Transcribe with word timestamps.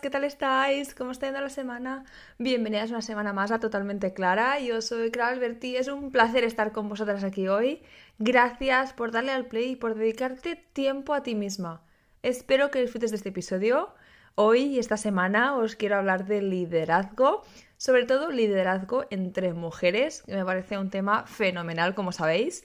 ¿qué 0.00 0.10
tal 0.10 0.24
estáis? 0.24 0.94
¿Cómo 0.94 1.10
está 1.10 1.26
yendo 1.26 1.40
la 1.40 1.50
semana? 1.50 2.04
Bienvenidas 2.38 2.90
una 2.90 3.02
semana 3.02 3.32
más 3.32 3.50
a 3.50 3.58
Totalmente 3.58 4.14
Clara. 4.14 4.58
Yo 4.58 4.80
soy 4.80 5.10
Clara 5.10 5.32
Alberti, 5.32 5.76
es 5.76 5.88
un 5.88 6.10
placer 6.10 6.44
estar 6.44 6.72
con 6.72 6.88
vosotras 6.88 7.24
aquí 7.24 7.48
hoy. 7.48 7.82
Gracias 8.18 8.94
por 8.94 9.10
darle 9.10 9.32
al 9.32 9.46
play 9.46 9.72
y 9.72 9.76
por 9.76 9.94
dedicarte 9.94 10.56
tiempo 10.72 11.14
a 11.14 11.22
ti 11.22 11.34
misma. 11.34 11.82
Espero 12.22 12.70
que 12.70 12.80
disfrutes 12.80 13.10
de 13.10 13.16
este 13.16 13.28
episodio. 13.30 13.92
Hoy 14.34 14.62
y 14.62 14.78
esta 14.78 14.96
semana 14.96 15.56
os 15.56 15.76
quiero 15.76 15.96
hablar 15.96 16.24
de 16.26 16.40
liderazgo, 16.40 17.42
sobre 17.76 18.06
todo 18.06 18.30
liderazgo 18.30 19.04
entre 19.10 19.52
mujeres, 19.52 20.22
que 20.22 20.36
me 20.36 20.44
parece 20.44 20.78
un 20.78 20.90
tema 20.90 21.26
fenomenal, 21.26 21.94
como 21.94 22.12
sabéis. 22.12 22.64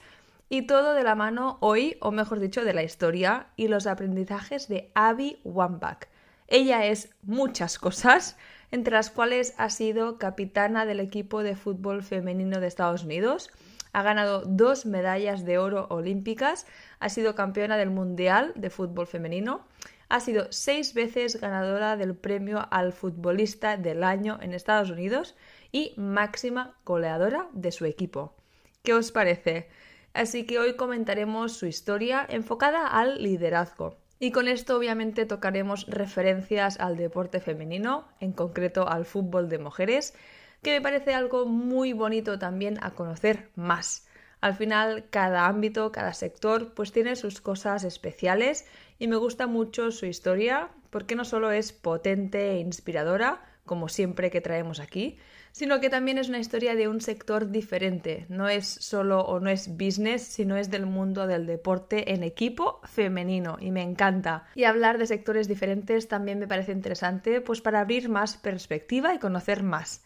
Y 0.49 0.61
todo 0.65 0.93
de 0.93 1.03
la 1.03 1.15
mano 1.15 1.57
hoy, 1.59 1.97
o 1.99 2.11
mejor 2.11 2.39
dicho, 2.39 2.63
de 2.63 2.73
la 2.73 2.83
historia 2.83 3.47
y 3.57 3.67
los 3.67 3.85
aprendizajes 3.85 4.69
de 4.69 4.91
Abby 4.93 5.41
Wambach. 5.43 6.07
Ella 6.47 6.85
es 6.85 7.09
muchas 7.23 7.77
cosas, 7.77 8.37
entre 8.71 8.93
las 8.93 9.09
cuales 9.09 9.53
ha 9.57 9.69
sido 9.69 10.17
capitana 10.17 10.85
del 10.85 10.99
equipo 10.99 11.43
de 11.43 11.55
fútbol 11.55 12.03
femenino 12.03 12.59
de 12.59 12.67
Estados 12.67 13.03
Unidos, 13.03 13.49
ha 13.93 14.03
ganado 14.03 14.43
dos 14.45 14.85
medallas 14.85 15.45
de 15.45 15.57
oro 15.57 15.87
olímpicas, 15.89 16.67
ha 16.99 17.09
sido 17.09 17.35
campeona 17.35 17.77
del 17.77 17.89
Mundial 17.89 18.53
de 18.55 18.69
Fútbol 18.69 19.07
Femenino, 19.07 19.65
ha 20.09 20.19
sido 20.19 20.47
seis 20.51 20.93
veces 20.93 21.39
ganadora 21.39 21.97
del 21.97 22.15
premio 22.15 22.67
al 22.71 22.93
futbolista 22.93 23.75
del 23.75 24.03
año 24.03 24.39
en 24.41 24.53
Estados 24.53 24.89
Unidos 24.89 25.35
y 25.71 25.93
máxima 25.97 26.77
goleadora 26.85 27.47
de 27.53 27.71
su 27.71 27.85
equipo. 27.85 28.35
¿Qué 28.83 28.93
os 28.93 29.11
parece? 29.11 29.67
Así 30.13 30.45
que 30.45 30.59
hoy 30.59 30.75
comentaremos 30.75 31.53
su 31.53 31.65
historia 31.65 32.25
enfocada 32.29 32.87
al 32.87 33.21
liderazgo. 33.21 33.97
Y 34.19 34.31
con 34.31 34.47
esto 34.47 34.75
obviamente 34.77 35.25
tocaremos 35.25 35.85
referencias 35.87 36.79
al 36.79 36.97
deporte 36.97 37.39
femenino, 37.39 38.07
en 38.19 38.31
concreto 38.31 38.89
al 38.89 39.05
fútbol 39.05 39.47
de 39.47 39.59
mujeres, 39.59 40.15
que 40.63 40.71
me 40.71 40.81
parece 40.81 41.13
algo 41.13 41.45
muy 41.45 41.93
bonito 41.93 42.39
también 42.39 42.79
a 42.81 42.91
conocer 42.91 43.49
más. 43.55 44.07
Al 44.41 44.55
final, 44.55 45.05
cada 45.09 45.47
ámbito, 45.47 45.91
cada 45.91 46.13
sector, 46.13 46.73
pues 46.73 46.91
tiene 46.91 47.15
sus 47.15 47.41
cosas 47.41 47.83
especiales 47.83 48.65
y 48.99 49.07
me 49.07 49.15
gusta 49.15 49.47
mucho 49.47 49.91
su 49.91 50.05
historia 50.05 50.69
porque 50.89 51.15
no 51.15 51.25
solo 51.25 51.51
es 51.51 51.73
potente 51.73 52.51
e 52.51 52.59
inspiradora, 52.59 53.43
como 53.65 53.89
siempre 53.89 54.31
que 54.31 54.41
traemos 54.41 54.79
aquí, 54.79 55.17
sino 55.51 55.79
que 55.79 55.89
también 55.89 56.17
es 56.17 56.29
una 56.29 56.39
historia 56.39 56.75
de 56.75 56.87
un 56.87 57.01
sector 57.01 57.49
diferente. 57.49 58.25
No 58.29 58.47
es 58.47 58.67
solo 58.67 59.21
o 59.21 59.39
no 59.39 59.49
es 59.49 59.75
business, 59.75 60.23
sino 60.23 60.55
es 60.55 60.71
del 60.71 60.85
mundo 60.85 61.27
del 61.27 61.45
deporte 61.45 62.13
en 62.13 62.23
equipo 62.23 62.79
femenino 62.85 63.57
y 63.59 63.71
me 63.71 63.81
encanta. 63.81 64.45
Y 64.55 64.63
hablar 64.63 64.97
de 64.97 65.07
sectores 65.07 65.47
diferentes 65.47 66.07
también 66.07 66.39
me 66.39 66.47
parece 66.47 66.71
interesante, 66.71 67.41
pues 67.41 67.61
para 67.61 67.81
abrir 67.81 68.09
más 68.09 68.37
perspectiva 68.37 69.13
y 69.13 69.19
conocer 69.19 69.63
más. 69.63 70.03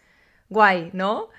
Guay, 0.49 0.89
¿no? 0.93 1.29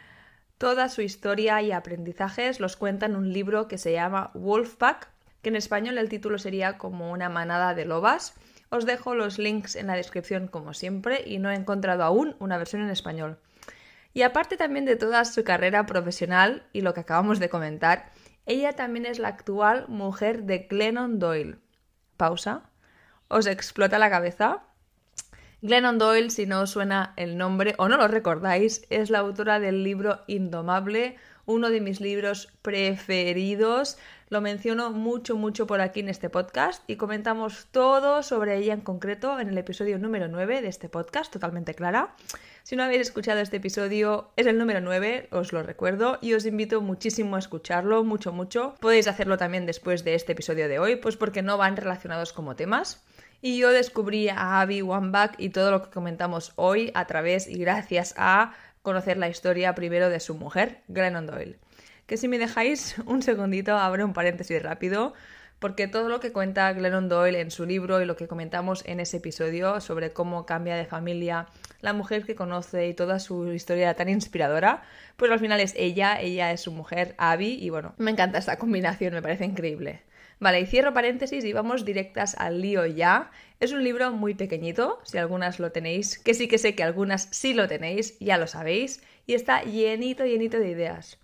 Toda 0.58 0.88
su 0.88 1.02
historia 1.02 1.60
y 1.60 1.72
aprendizajes 1.72 2.60
los 2.60 2.76
cuenta 2.76 3.06
en 3.06 3.16
un 3.16 3.32
libro 3.32 3.66
que 3.66 3.78
se 3.78 3.92
llama 3.92 4.30
Wolfpack, 4.34 5.11
que 5.42 5.48
en 5.50 5.56
español 5.56 5.98
el 5.98 6.08
título 6.08 6.38
sería 6.38 6.78
como 6.78 7.10
una 7.10 7.28
manada 7.28 7.74
de 7.74 7.84
lobas. 7.84 8.34
Os 8.70 8.86
dejo 8.86 9.14
los 9.14 9.38
links 9.38 9.76
en 9.76 9.88
la 9.88 9.96
descripción 9.96 10.48
como 10.48 10.72
siempre 10.72 11.22
y 11.26 11.38
no 11.38 11.50
he 11.50 11.54
encontrado 11.54 12.04
aún 12.04 12.36
una 12.38 12.56
versión 12.56 12.82
en 12.82 12.90
español. 12.90 13.38
Y 14.14 14.22
aparte 14.22 14.56
también 14.56 14.84
de 14.84 14.96
toda 14.96 15.24
su 15.24 15.44
carrera 15.44 15.84
profesional 15.86 16.64
y 16.72 16.82
lo 16.82 16.94
que 16.94 17.00
acabamos 17.00 17.38
de 17.38 17.48
comentar, 17.48 18.12
ella 18.46 18.72
también 18.72 19.06
es 19.06 19.18
la 19.18 19.28
actual 19.28 19.86
mujer 19.88 20.44
de 20.44 20.66
Glennon 20.70 21.18
Doyle. 21.18 21.58
Pausa. 22.16 22.70
¿Os 23.28 23.46
explota 23.46 23.98
la 23.98 24.10
cabeza? 24.10 24.64
Glennon 25.62 25.98
Doyle, 25.98 26.30
si 26.30 26.44
no 26.44 26.60
os 26.60 26.70
suena 26.70 27.14
el 27.16 27.38
nombre 27.38 27.74
o 27.78 27.88
no 27.88 27.96
lo 27.96 28.08
recordáis, 28.08 28.84
es 28.90 29.10
la 29.10 29.20
autora 29.20 29.60
del 29.60 29.84
libro 29.84 30.20
Indomable, 30.26 31.16
uno 31.46 31.70
de 31.70 31.80
mis 31.80 32.00
libros 32.00 32.52
preferidos. 32.62 33.96
Lo 34.32 34.40
menciono 34.40 34.90
mucho, 34.90 35.36
mucho 35.36 35.66
por 35.66 35.82
aquí 35.82 36.00
en 36.00 36.08
este 36.08 36.30
podcast 36.30 36.82
y 36.86 36.96
comentamos 36.96 37.66
todo 37.70 38.22
sobre 38.22 38.56
ella 38.56 38.72
en 38.72 38.80
concreto 38.80 39.38
en 39.38 39.50
el 39.50 39.58
episodio 39.58 39.98
número 39.98 40.26
9 40.26 40.62
de 40.62 40.68
este 40.68 40.88
podcast, 40.88 41.30
totalmente 41.30 41.74
clara. 41.74 42.14
Si 42.62 42.74
no 42.74 42.82
habéis 42.82 43.02
escuchado 43.02 43.40
este 43.40 43.58
episodio, 43.58 44.30
es 44.36 44.46
el 44.46 44.56
número 44.56 44.80
9, 44.80 45.28
os 45.32 45.52
lo 45.52 45.62
recuerdo, 45.62 46.18
y 46.22 46.32
os 46.32 46.46
invito 46.46 46.80
muchísimo 46.80 47.36
a 47.36 47.40
escucharlo, 47.40 48.04
mucho, 48.04 48.32
mucho. 48.32 48.74
Podéis 48.80 49.06
hacerlo 49.06 49.36
también 49.36 49.66
después 49.66 50.02
de 50.02 50.14
este 50.14 50.32
episodio 50.32 50.66
de 50.66 50.78
hoy, 50.78 50.96
pues 50.96 51.18
porque 51.18 51.42
no 51.42 51.58
van 51.58 51.76
relacionados 51.76 52.32
como 52.32 52.56
temas. 52.56 53.04
Y 53.42 53.58
yo 53.58 53.68
descubrí 53.70 54.30
a 54.30 54.62
Abby 54.62 54.80
Wambach 54.80 55.34
y 55.36 55.50
todo 55.50 55.70
lo 55.70 55.82
que 55.82 55.90
comentamos 55.90 56.54
hoy 56.56 56.90
a 56.94 57.06
través 57.06 57.48
y 57.48 57.58
gracias 57.58 58.14
a 58.16 58.54
conocer 58.80 59.18
la 59.18 59.28
historia 59.28 59.74
primero 59.74 60.08
de 60.08 60.20
su 60.20 60.34
mujer, 60.34 60.80
Glennon 60.88 61.26
Doyle. 61.26 61.58
Que 62.12 62.18
si 62.18 62.28
me 62.28 62.38
dejáis 62.38 62.96
un 63.06 63.22
segundito, 63.22 63.74
abro 63.74 64.04
un 64.04 64.12
paréntesis 64.12 64.62
rápido 64.62 65.14
porque 65.60 65.88
todo 65.88 66.10
lo 66.10 66.20
que 66.20 66.30
cuenta 66.30 66.70
Glennon 66.74 67.08
Doyle 67.08 67.40
en 67.40 67.50
su 67.50 67.64
libro 67.64 68.02
y 68.02 68.04
lo 68.04 68.16
que 68.16 68.28
comentamos 68.28 68.84
en 68.84 69.00
ese 69.00 69.16
episodio 69.16 69.80
sobre 69.80 70.12
cómo 70.12 70.44
cambia 70.44 70.76
de 70.76 70.84
familia 70.84 71.46
la 71.80 71.94
mujer 71.94 72.26
que 72.26 72.34
conoce 72.34 72.86
y 72.86 72.92
toda 72.92 73.18
su 73.18 73.50
historia 73.50 73.94
tan 73.94 74.10
inspiradora, 74.10 74.82
pues 75.16 75.30
al 75.30 75.38
final 75.38 75.58
es 75.60 75.72
ella, 75.74 76.20
ella 76.20 76.52
es 76.52 76.60
su 76.60 76.70
mujer, 76.70 77.14
Abby, 77.16 77.56
y 77.58 77.70
bueno, 77.70 77.94
me 77.96 78.10
encanta 78.10 78.36
esta 78.36 78.58
combinación, 78.58 79.14
me 79.14 79.22
parece 79.22 79.46
increíble. 79.46 80.02
Vale, 80.38 80.60
y 80.60 80.66
cierro 80.66 80.92
paréntesis 80.92 81.42
y 81.46 81.54
vamos 81.54 81.86
directas 81.86 82.34
al 82.34 82.60
lío 82.60 82.84
ya. 82.84 83.30
Es 83.58 83.72
un 83.72 83.84
libro 83.84 84.12
muy 84.12 84.34
pequeñito, 84.34 85.00
si 85.04 85.16
algunas 85.16 85.58
lo 85.60 85.72
tenéis, 85.72 86.18
que 86.18 86.34
sí 86.34 86.46
que 86.46 86.58
sé 86.58 86.74
que 86.74 86.82
algunas 86.82 87.28
sí 87.30 87.54
lo 87.54 87.68
tenéis, 87.68 88.18
ya 88.18 88.36
lo 88.36 88.46
sabéis, 88.46 89.02
y 89.26 89.32
está 89.32 89.62
llenito, 89.62 90.26
llenito 90.26 90.58
de 90.58 90.68
ideas. 90.68 91.21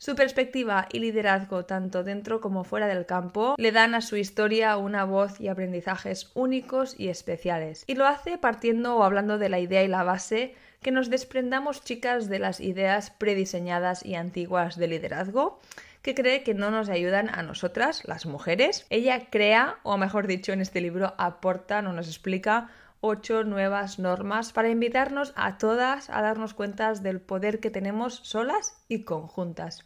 Su 0.00 0.14
perspectiva 0.14 0.86
y 0.92 1.00
liderazgo, 1.00 1.64
tanto 1.64 2.04
dentro 2.04 2.40
como 2.40 2.62
fuera 2.62 2.86
del 2.86 3.04
campo, 3.04 3.56
le 3.58 3.72
dan 3.72 3.96
a 3.96 4.00
su 4.00 4.16
historia 4.16 4.76
una 4.76 5.02
voz 5.02 5.40
y 5.40 5.48
aprendizajes 5.48 6.30
únicos 6.34 6.94
y 6.96 7.08
especiales. 7.08 7.82
Y 7.88 7.96
lo 7.96 8.06
hace 8.06 8.38
partiendo 8.38 8.94
o 8.94 9.02
hablando 9.02 9.38
de 9.38 9.48
la 9.48 9.58
idea 9.58 9.82
y 9.82 9.88
la 9.88 10.04
base 10.04 10.54
que 10.82 10.92
nos 10.92 11.10
desprendamos, 11.10 11.82
chicas, 11.82 12.28
de 12.28 12.38
las 12.38 12.60
ideas 12.60 13.10
prediseñadas 13.10 14.06
y 14.06 14.14
antiguas 14.14 14.76
de 14.76 14.86
liderazgo 14.86 15.58
que 16.02 16.14
cree 16.14 16.44
que 16.44 16.54
no 16.54 16.70
nos 16.70 16.88
ayudan 16.88 17.28
a 17.28 17.42
nosotras, 17.42 18.02
las 18.06 18.24
mujeres. 18.24 18.86
Ella 18.90 19.28
crea, 19.30 19.78
o 19.82 19.98
mejor 19.98 20.28
dicho, 20.28 20.52
en 20.52 20.60
este 20.60 20.80
libro 20.80 21.14
aporta, 21.18 21.82
no 21.82 21.92
nos 21.92 22.06
explica 22.06 22.70
ocho 23.00 23.44
nuevas 23.44 23.98
normas 23.98 24.52
para 24.52 24.70
invitarnos 24.70 25.32
a 25.36 25.58
todas 25.58 26.10
a 26.10 26.22
darnos 26.22 26.54
cuenta 26.54 26.92
del 26.94 27.20
poder 27.20 27.60
que 27.60 27.70
tenemos 27.70 28.20
solas 28.24 28.82
y 28.88 29.04
conjuntas. 29.04 29.84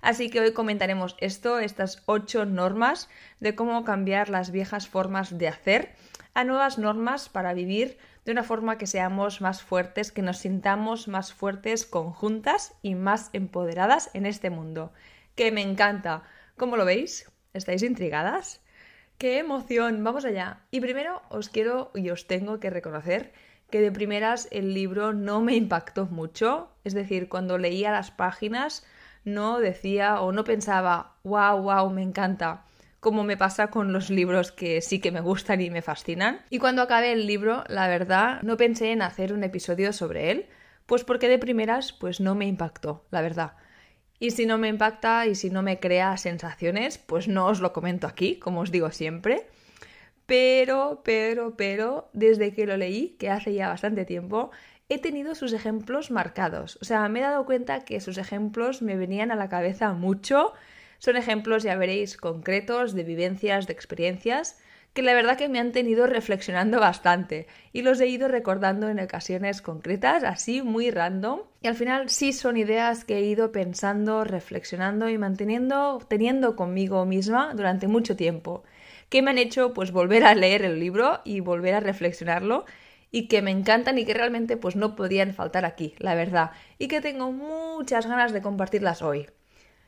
Así 0.00 0.30
que 0.30 0.40
hoy 0.40 0.52
comentaremos 0.52 1.16
esto, 1.20 1.58
estas 1.60 2.02
ocho 2.06 2.44
normas 2.44 3.08
de 3.40 3.54
cómo 3.54 3.84
cambiar 3.84 4.28
las 4.30 4.50
viejas 4.50 4.88
formas 4.88 5.38
de 5.38 5.48
hacer 5.48 5.94
a 6.34 6.44
nuevas 6.44 6.78
normas 6.78 7.28
para 7.28 7.54
vivir 7.54 7.98
de 8.24 8.32
una 8.32 8.42
forma 8.42 8.78
que 8.78 8.86
seamos 8.86 9.40
más 9.40 9.62
fuertes, 9.62 10.12
que 10.12 10.22
nos 10.22 10.38
sintamos 10.38 11.08
más 11.08 11.32
fuertes 11.32 11.86
conjuntas 11.86 12.74
y 12.82 12.94
más 12.94 13.30
empoderadas 13.32 14.10
en 14.14 14.26
este 14.26 14.50
mundo. 14.50 14.92
Que 15.34 15.52
me 15.52 15.62
encanta. 15.62 16.22
¿Cómo 16.56 16.76
lo 16.76 16.84
veis? 16.84 17.30
¿Estáis 17.52 17.82
intrigadas? 17.82 18.61
¡Qué 19.22 19.38
emoción! 19.38 20.02
Vamos 20.02 20.24
allá. 20.24 20.62
Y 20.72 20.80
primero 20.80 21.22
os 21.28 21.48
quiero 21.48 21.92
y 21.94 22.10
os 22.10 22.26
tengo 22.26 22.58
que 22.58 22.70
reconocer 22.70 23.32
que 23.70 23.80
de 23.80 23.92
primeras 23.92 24.48
el 24.50 24.74
libro 24.74 25.12
no 25.12 25.40
me 25.40 25.54
impactó 25.54 26.06
mucho. 26.06 26.72
Es 26.82 26.92
decir, 26.92 27.28
cuando 27.28 27.56
leía 27.56 27.92
las 27.92 28.10
páginas 28.10 28.84
no 29.24 29.60
decía 29.60 30.20
o 30.20 30.32
no 30.32 30.42
pensaba, 30.42 31.18
wow, 31.22 31.62
wow, 31.62 31.88
me 31.90 32.02
encanta, 32.02 32.64
como 32.98 33.22
me 33.22 33.36
pasa 33.36 33.68
con 33.68 33.92
los 33.92 34.10
libros 34.10 34.50
que 34.50 34.80
sí 34.80 34.98
que 34.98 35.12
me 35.12 35.20
gustan 35.20 35.60
y 35.60 35.70
me 35.70 35.82
fascinan. 35.82 36.40
Y 36.50 36.58
cuando 36.58 36.82
acabé 36.82 37.12
el 37.12 37.28
libro, 37.28 37.62
la 37.68 37.86
verdad, 37.86 38.42
no 38.42 38.56
pensé 38.56 38.90
en 38.90 39.02
hacer 39.02 39.32
un 39.32 39.44
episodio 39.44 39.92
sobre 39.92 40.32
él, 40.32 40.46
pues 40.86 41.04
porque 41.04 41.28
de 41.28 41.38
primeras, 41.38 41.92
pues 41.92 42.18
no 42.18 42.34
me 42.34 42.46
impactó, 42.46 43.06
la 43.12 43.22
verdad. 43.22 43.52
Y 44.22 44.30
si 44.30 44.46
no 44.46 44.56
me 44.56 44.68
impacta 44.68 45.26
y 45.26 45.34
si 45.34 45.50
no 45.50 45.62
me 45.62 45.80
crea 45.80 46.16
sensaciones, 46.16 46.96
pues 46.96 47.26
no 47.26 47.46
os 47.48 47.58
lo 47.58 47.72
comento 47.72 48.06
aquí, 48.06 48.38
como 48.38 48.60
os 48.60 48.70
digo 48.70 48.92
siempre. 48.92 49.48
Pero, 50.26 51.02
pero, 51.02 51.56
pero, 51.56 52.08
desde 52.12 52.52
que 52.52 52.64
lo 52.64 52.76
leí, 52.76 53.16
que 53.18 53.30
hace 53.30 53.52
ya 53.52 53.66
bastante 53.66 54.04
tiempo, 54.04 54.52
he 54.88 54.98
tenido 54.98 55.34
sus 55.34 55.52
ejemplos 55.52 56.12
marcados. 56.12 56.78
O 56.80 56.84
sea, 56.84 57.08
me 57.08 57.18
he 57.18 57.22
dado 57.22 57.44
cuenta 57.44 57.84
que 57.84 58.00
sus 58.00 58.16
ejemplos 58.16 58.80
me 58.80 58.94
venían 58.94 59.32
a 59.32 59.34
la 59.34 59.48
cabeza 59.48 59.92
mucho. 59.92 60.52
Son 60.98 61.16
ejemplos, 61.16 61.64
ya 61.64 61.74
veréis, 61.74 62.16
concretos, 62.16 62.94
de 62.94 63.02
vivencias, 63.02 63.66
de 63.66 63.72
experiencias, 63.72 64.62
que 64.92 65.02
la 65.02 65.14
verdad 65.14 65.38
que 65.38 65.48
me 65.48 65.58
han 65.58 65.72
tenido 65.72 66.06
reflexionando 66.06 66.78
bastante 66.78 67.46
y 67.72 67.82
los 67.82 68.00
he 68.00 68.08
ido 68.08 68.28
recordando 68.28 68.88
en 68.88 69.00
ocasiones 69.00 69.62
concretas, 69.62 70.22
así 70.24 70.62
muy 70.62 70.90
random. 70.90 71.40
Y 71.62 71.68
al 71.68 71.76
final 71.76 72.10
sí 72.10 72.32
son 72.32 72.56
ideas 72.56 73.04
que 73.04 73.16
he 73.16 73.22
ido 73.22 73.52
pensando, 73.52 74.24
reflexionando 74.24 75.08
y 75.08 75.16
manteniendo, 75.16 76.00
teniendo 76.08 76.56
conmigo 76.56 77.06
misma 77.06 77.54
durante 77.54 77.88
mucho 77.88 78.16
tiempo, 78.16 78.64
que 79.08 79.22
me 79.22 79.30
han 79.30 79.38
hecho 79.38 79.72
pues 79.72 79.92
volver 79.92 80.24
a 80.24 80.34
leer 80.34 80.62
el 80.62 80.78
libro 80.78 81.20
y 81.24 81.40
volver 81.40 81.74
a 81.74 81.80
reflexionarlo 81.80 82.66
y 83.10 83.28
que 83.28 83.42
me 83.42 83.50
encantan 83.50 83.98
y 83.98 84.04
que 84.04 84.14
realmente 84.14 84.56
pues 84.56 84.76
no 84.76 84.96
podían 84.96 85.32
faltar 85.34 85.64
aquí, 85.64 85.94
la 85.98 86.14
verdad, 86.14 86.50
y 86.78 86.88
que 86.88 87.00
tengo 87.00 87.30
muchas 87.32 88.06
ganas 88.06 88.32
de 88.32 88.42
compartirlas 88.42 89.02
hoy. 89.02 89.26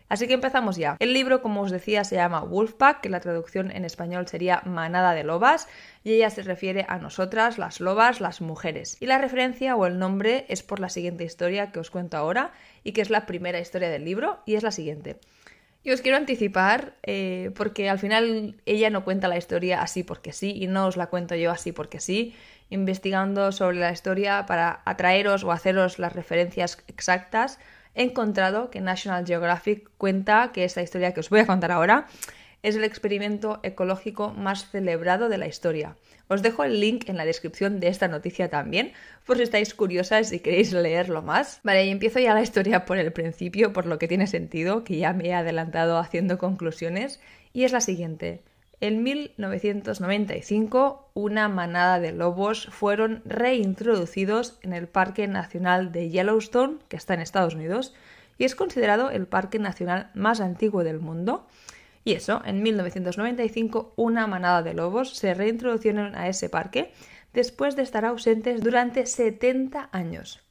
Así 0.09 0.27
que 0.27 0.35
empezamos 0.35 0.77
ya. 0.77 0.97
El 1.01 1.15
libro, 1.15 1.41
como 1.41 1.63
os 1.63 1.71
decía, 1.71 2.05
se 2.05 2.17
llama 2.17 2.41
Wolfpack, 2.45 3.01
que 3.01 3.09
la 3.09 3.21
traducción 3.21 3.71
en 3.71 3.85
español 3.85 4.29
sería 4.29 4.63
Manada 4.67 5.15
de 5.15 5.25
Lobas, 5.25 5.67
y 6.05 6.13
ella 6.13 6.31
se 6.31 6.43
refiere 6.43 6.85
a 6.89 6.99
nosotras, 6.99 7.57
las 7.57 7.81
lobas, 7.81 8.21
las 8.21 8.41
mujeres. 8.41 8.99
Y 9.01 9.07
la 9.07 9.19
referencia 9.19 9.77
o 9.77 9.87
el 9.87 9.99
nombre 9.99 10.45
es 10.49 10.63
por 10.63 10.79
la 10.79 10.91
siguiente 10.91 11.25
historia 11.25 11.73
que 11.73 11.81
os 11.81 11.91
cuento 11.91 12.17
ahora, 12.19 12.53
y 12.83 12.93
que 12.93 13.01
es 13.01 13.11
la 13.11 13.25
primera 13.25 13.61
historia 13.61 13.89
del 13.89 14.05
libro, 14.05 14.41
y 14.45 14.57
es 14.57 14.63
la 14.63 14.73
siguiente. 14.73 15.19
Y 15.83 15.91
os 15.91 16.01
quiero 16.01 16.17
anticipar, 16.17 16.95
eh, 17.03 17.51
porque 17.55 17.91
al 17.91 17.99
final 17.99 18.57
ella 18.65 18.89
no 18.89 19.05
cuenta 19.05 19.29
la 19.29 19.37
historia 19.37 19.83
así 19.83 20.03
porque 20.03 20.33
sí, 20.33 20.55
y 20.57 20.67
no 20.67 20.87
os 20.87 20.97
la 20.97 21.09
cuento 21.09 21.35
yo 21.35 21.51
así 21.51 21.73
porque 21.73 22.01
sí, 22.01 22.35
investigando 22.71 23.53
sobre 23.53 23.79
la 23.79 23.93
historia 23.93 24.47
para 24.47 24.81
atraeros 24.87 25.45
o 25.45 25.53
haceros 25.53 25.99
las 25.99 26.15
referencias 26.15 26.83
exactas 26.89 27.59
he 27.95 28.03
encontrado 28.03 28.71
que 28.71 28.81
National 28.81 29.27
Geographic 29.27 29.91
cuenta 29.99 30.51
que 30.53 30.65
esta 30.65 30.83
historia 30.83 31.13
que 31.13 31.21
os 31.21 31.31
voy 31.31 31.41
a 31.41 31.47
contar 31.47 31.73
ahora 31.73 32.07
es 32.63 32.77
el 32.77 32.85
experimento 32.85 33.61
ecológico 33.63 34.33
más 34.33 34.71
celebrado 34.71 35.29
de 35.29 35.37
la 35.37 35.47
historia. 35.47 35.97
Os 36.29 36.41
dejo 36.41 36.65
el 36.65 36.81
link 36.81 37.09
en 37.11 37.19
la 37.19 37.27
descripción 37.27 37.79
de 37.79 37.89
esta 37.89 38.09
noticia 38.09 38.49
también, 38.49 38.93
por 39.27 39.37
si 39.37 39.43
estáis 39.43 39.75
curiosas 39.75 40.33
y 40.33 40.41
queréis 40.41 40.73
leerlo 40.73 41.21
más. 41.21 41.61
Vale, 41.63 41.85
y 41.85 41.91
empiezo 41.91 42.21
ya 42.21 42.33
la 42.33 42.41
historia 42.41 42.87
por 42.87 42.97
el 42.97 43.13
principio, 43.13 43.75
por 43.75 43.85
lo 43.85 43.99
que 43.99 44.09
tiene 44.09 44.27
sentido, 44.27 44.83
que 44.83 44.97
ya 44.97 45.13
me 45.13 45.27
he 45.27 45.35
adelantado 45.35 45.99
haciendo 45.99 46.39
conclusiones, 46.39 47.21
y 47.53 47.65
es 47.65 47.73
la 47.73 47.83
siguiente. 47.83 48.43
En 48.81 49.03
1995, 49.03 51.11
una 51.15 51.49
manada 51.49 52.01
de 52.01 52.13
lobos 52.13 52.69
fueron 52.71 53.23
reintroducidos 53.25 54.59
en 54.63 54.73
el 54.73 54.89
Parque 54.89 55.29
Nacional 55.29 55.93
de 55.93 56.11
Yellowstone, 56.11 56.79
que 56.89 56.97
está 56.97 57.15
en 57.15 57.21
Estados 57.21 57.55
Unidos, 57.55 57.95
y 58.37 58.45
es 58.45 58.55
considerado 58.55 59.11
el 59.11 59.27
parque 59.27 59.59
nacional 59.59 60.11
más 60.15 60.41
antiguo 60.41 60.85
del 60.85 61.01
mundo. 61.01 61.47
Y 62.05 62.13
eso, 62.13 62.43
en 62.45 62.63
1995, 62.63 63.95
una 63.97 64.27
manada 64.27 64.63
de 64.63 64.75
lobos 64.75 65.17
se 65.17 65.33
reintrodujeron 65.33 66.15
a 66.15 66.29
ese 66.29 66.49
parque 66.49 66.93
después 67.33 67.77
de 67.77 67.83
estar 67.83 68.05
ausentes 68.05 68.63
durante 68.63 69.07
70 69.07 69.89
años. 69.93 70.44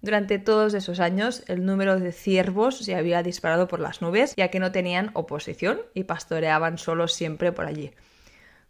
Durante 0.00 0.38
todos 0.38 0.74
esos 0.74 1.00
años, 1.00 1.42
el 1.48 1.66
número 1.66 1.98
de 1.98 2.12
ciervos 2.12 2.78
se 2.78 2.94
había 2.94 3.22
disparado 3.22 3.66
por 3.66 3.80
las 3.80 4.00
nubes, 4.00 4.34
ya 4.36 4.48
que 4.48 4.60
no 4.60 4.70
tenían 4.70 5.10
oposición 5.14 5.80
y 5.92 6.04
pastoreaban 6.04 6.78
solos 6.78 7.12
siempre 7.12 7.50
por 7.50 7.66
allí. 7.66 7.92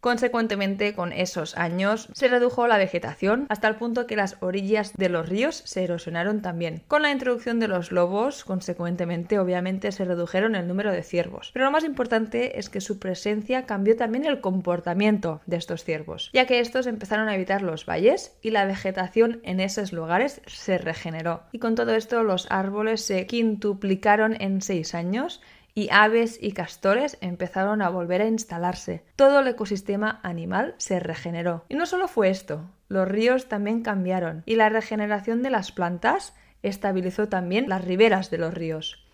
Consecuentemente, 0.01 0.95
con 0.95 1.13
esos 1.13 1.57
años 1.57 2.09
se 2.13 2.29
redujo 2.29 2.67
la 2.69 2.79
vegetación 2.79 3.47
hasta 3.49 3.67
el 3.67 3.77
punto 3.77 4.07
que 4.07 4.17
las 4.17 4.37
orillas 4.41 4.93
de 4.97 5.09
los 5.09 5.29
ríos 5.29 5.63
se 5.65 5.83
erosionaron 5.83 6.41
también. 6.41 6.83
Con 6.87 7.03
la 7.03 7.11
introducción 7.11 7.59
de 7.59 7.69
los 7.69 7.91
lobos, 7.91 8.45
consecuentemente, 8.45 9.39
obviamente 9.39 9.91
se 9.91 10.05
redujeron 10.05 10.55
el 10.55 10.69
número 10.69 10.93
de 10.93 11.03
ciervos. 11.03 11.51
Pero 11.53 11.65
lo 11.65 11.73
más 11.73 11.85
importante 11.85 12.59
es 12.59 12.69
que 12.69 12.81
su 12.81 12.99
presencia 12.99 13.67
cambió 13.67 13.97
también 13.97 14.25
el 14.25 14.41
comportamiento 14.41 15.41
de 15.47 15.57
estos 15.57 15.83
ciervos, 15.83 16.31
ya 16.33 16.47
que 16.47 16.61
estos 16.61 16.87
empezaron 16.87 17.29
a 17.29 17.35
evitar 17.35 17.63
los 17.63 17.85
valles 17.85 18.37
y 18.41 18.51
la 18.51 18.67
vegetación 18.67 19.41
en 19.43 19.59
esos 19.61 19.93
lugares 19.93 20.41
se 20.47 20.79
regeneró. 20.79 21.43
Y 21.51 21.59
con 21.59 21.75
todo 21.75 21.95
esto 21.95 22.23
los 22.23 22.47
árboles 22.51 23.05
se 23.05 23.27
quintuplicaron 23.27 24.41
en 24.41 24.63
seis 24.63 24.95
años 24.95 25.41
y 25.79 25.89
aves 25.93 26.41
y 26.43 26.55
castores 26.55 27.19
empezaron 27.21 27.83
a 27.83 27.89
volver 27.89 28.21
a 28.21 28.27
instalarse. 28.27 29.05
Todo 29.15 29.39
el 29.39 29.47
ecosistema 29.47 30.19
animal 30.25 30.75
se 30.79 30.99
regeneró. 30.99 31.65
Y 31.69 31.77
no 31.77 31.87
solo 31.87 32.09
fue 32.09 32.31
esto, 32.31 32.69
los 32.89 33.07
ríos 33.07 33.47
también 33.47 33.83
cambiaron 33.83 34.43
y 34.45 34.57
la 34.57 34.71
regeneración 34.71 35.41
de 35.45 35.51
las 35.51 35.71
plantas 35.71 36.35
estabilizó 36.65 37.29
también 37.29 37.69
las 37.69 37.85
riberas 37.85 38.29
de 38.29 38.39
los 38.39 38.55
ríos. 38.55 39.07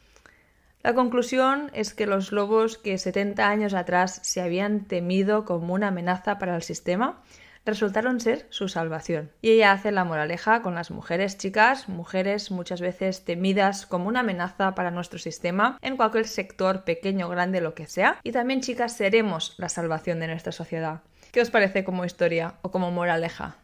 La 0.82 0.94
conclusión 0.94 1.70
es 1.75 1.93
que 1.93 2.06
los 2.06 2.32
lobos 2.32 2.78
que 2.78 2.96
70 2.96 3.46
años 3.46 3.75
atrás 3.75 4.20
se 4.22 4.40
habían 4.40 4.87
temido 4.87 5.44
como 5.44 5.75
una 5.75 5.88
amenaza 5.88 6.38
para 6.38 6.56
el 6.56 6.62
sistema 6.62 7.22
resultaron 7.64 8.20
ser 8.20 8.46
su 8.50 8.69
salvación. 8.69 9.31
Y 9.40 9.50
ella 9.50 9.72
hace 9.72 9.90
la 9.90 10.05
moraleja 10.05 10.62
con 10.62 10.75
las 10.75 10.90
mujeres 10.90 11.38
chicas, 11.38 11.88
mujeres 11.88 12.50
muchas 12.50 12.81
veces 12.81 13.25
temidas 13.25 13.87
como 13.87 14.08
una 14.08 14.20
amenaza 14.20 14.75
para 14.75 14.90
nuestro 14.90 15.19
sistema, 15.19 15.78
en 15.82 15.96
cualquier 15.96 16.26
sector, 16.26 16.84
pequeño, 16.84 17.28
grande, 17.28 17.61
lo 17.61 17.75
que 17.75 17.87
sea. 17.87 18.19
Y 18.22 18.32
también 18.32 18.61
chicas 18.61 18.96
seremos 18.96 19.55
la 19.58 19.69
salvación 19.69 20.20
de 20.20 20.28
nuestra 20.28 20.52
sociedad. 20.52 21.02
¿Qué 21.32 21.40
os 21.40 21.50
parece 21.50 21.84
como 21.84 22.05
historia 22.05 22.55
o 22.62 22.70
como 22.70 22.90
moraleja? 22.90 23.56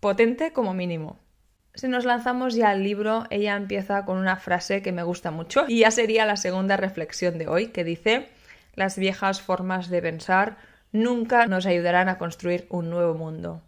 Potente 0.00 0.52
como 0.52 0.74
mínimo. 0.74 1.18
Si 1.74 1.88
nos 1.88 2.04
lanzamos 2.04 2.54
ya 2.54 2.70
al 2.70 2.84
libro, 2.84 3.24
ella 3.30 3.56
empieza 3.56 4.04
con 4.04 4.18
una 4.18 4.36
frase 4.36 4.82
que 4.82 4.92
me 4.92 5.02
gusta 5.02 5.30
mucho 5.30 5.64
y 5.66 5.80
ya 5.80 5.90
sería 5.90 6.24
la 6.24 6.36
segunda 6.36 6.76
reflexión 6.76 7.36
de 7.38 7.48
hoy, 7.48 7.68
que 7.68 7.82
dice, 7.82 8.28
las 8.74 8.96
viejas 8.96 9.40
formas 9.40 9.88
de 9.88 10.02
pensar 10.02 10.56
nunca 10.94 11.46
nos 11.46 11.66
ayudarán 11.66 12.08
a 12.08 12.16
construir 12.18 12.66
un 12.70 12.88
nuevo 12.88 13.14
mundo. 13.14 13.60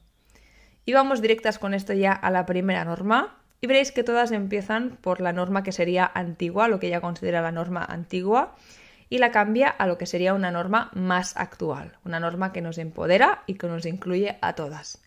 Y 0.87 0.93
vamos 0.93 1.21
directas 1.21 1.59
con 1.59 1.75
esto 1.75 1.93
ya 1.93 2.13
a 2.13 2.31
la 2.31 2.47
primera 2.47 2.85
norma. 2.85 3.37
Y 3.61 3.67
veréis 3.67 3.91
que 3.91 4.05
todas 4.05 4.31
empiezan 4.31 4.99
por 5.01 5.21
la 5.21 5.33
norma 5.33 5.65
que 5.65 5.73
sería 5.73 6.11
antigua, 6.15 6.69
lo 6.69 6.79
que 6.79 6.87
ella 6.87 7.01
considera 7.01 7.43
la 7.43 7.51
norma 7.51 7.85
antigua, 7.85 8.55
y 9.09 9.19
la 9.19 9.33
cambia 9.33 9.69
a 9.69 9.87
lo 9.87 9.99
que 9.99 10.07
sería 10.07 10.35
una 10.35 10.53
norma 10.53 10.91
más 10.95 11.37
actual, 11.37 11.99
una 12.05 12.21
norma 12.21 12.53
que 12.53 12.61
nos 12.61 12.79
empodera 12.79 13.43
y 13.47 13.55
que 13.55 13.67
nos 13.67 13.87
incluye 13.87 14.39
a 14.41 14.55
todas. 14.55 15.03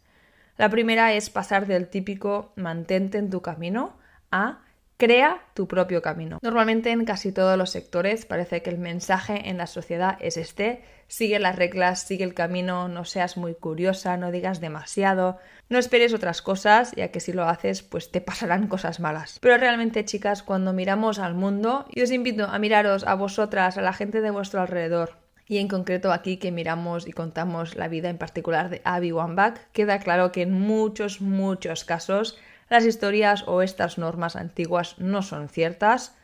La 0.57 0.69
primera 0.69 1.13
es 1.13 1.30
pasar 1.30 1.68
del 1.68 1.88
típico 1.88 2.51
mantente 2.57 3.18
en 3.18 3.30
tu 3.30 3.42
camino 3.42 3.98
a 4.31 4.60
Crea 5.00 5.40
tu 5.54 5.66
propio 5.66 6.01
camino. 6.01 6.40
Normalmente 6.42 6.92
en 6.92 7.06
casi 7.06 7.31
todos 7.31 7.57
los 7.57 7.69
sectores 7.69 8.25
parece 8.25 8.62
que 8.62 8.69
el 8.69 8.78
mensaje 8.78 9.48
en 9.48 9.57
la 9.57 9.66
sociedad 9.66 10.18
es 10.19 10.36
este. 10.36 10.84
Sigue 11.07 11.40
las 11.40 11.56
reglas, 11.56 12.01
sigue 12.01 12.25
el 12.25 12.34
camino, 12.34 12.90
no 12.90 13.06
seas 13.06 13.38
muy 13.38 13.56
curiosa, 13.56 14.18
no 14.18 14.30
digas 14.30 14.60
demasiado, 14.60 15.38
no 15.69 15.80
esperes 15.80 16.13
otras 16.13 16.42
cosas, 16.42 16.92
ya 16.98 17.12
que 17.12 17.22
si 17.22 17.31
lo 17.31 17.46
haces, 17.46 17.81
pues 17.81 18.12
te 18.12 18.19
pasarán 18.30 18.68
cosas 18.68 19.00
malas. 19.00 19.40
Pero 19.40 19.57
realmente, 19.57 20.04
chicas, 20.04 20.44
cuando 20.44 20.74
miramos 20.74 21.18
al 21.18 21.34
mundo, 21.34 21.86
y 21.90 22.01
os 22.01 22.12
invito 22.12 22.44
a 22.48 22.60
miraros 22.60 23.06
a 23.06 23.15
vosotras, 23.15 23.77
a 23.77 23.82
la 23.82 23.94
gente 23.94 24.20
de 24.20 24.32
vuestro 24.32 24.60
alrededor, 24.60 25.13
y 25.48 25.60
en 25.60 25.70
concreto 25.70 26.12
aquí 26.12 26.36
que 26.36 26.51
miramos 26.51 27.08
y 27.08 27.13
contamos 27.13 27.77
la 27.77 27.88
vida 27.88 28.10
en 28.10 28.18
particular 28.18 28.70
de 28.70 28.82
Abby 28.84 29.13
Wambach, 29.13 29.60
queda 29.72 30.00
claro 30.00 30.34
que 30.34 30.41
en 30.41 30.51
muchos, 30.51 31.22
muchos 31.22 31.86
casos 31.86 32.38
las 32.69 32.85
historias 32.85 33.43
o 33.47 33.61
estas 33.61 33.97
normas 33.97 34.35
antiguas 34.35 34.95
no 34.99 35.21
son 35.21 35.49
ciertas. 35.49 36.15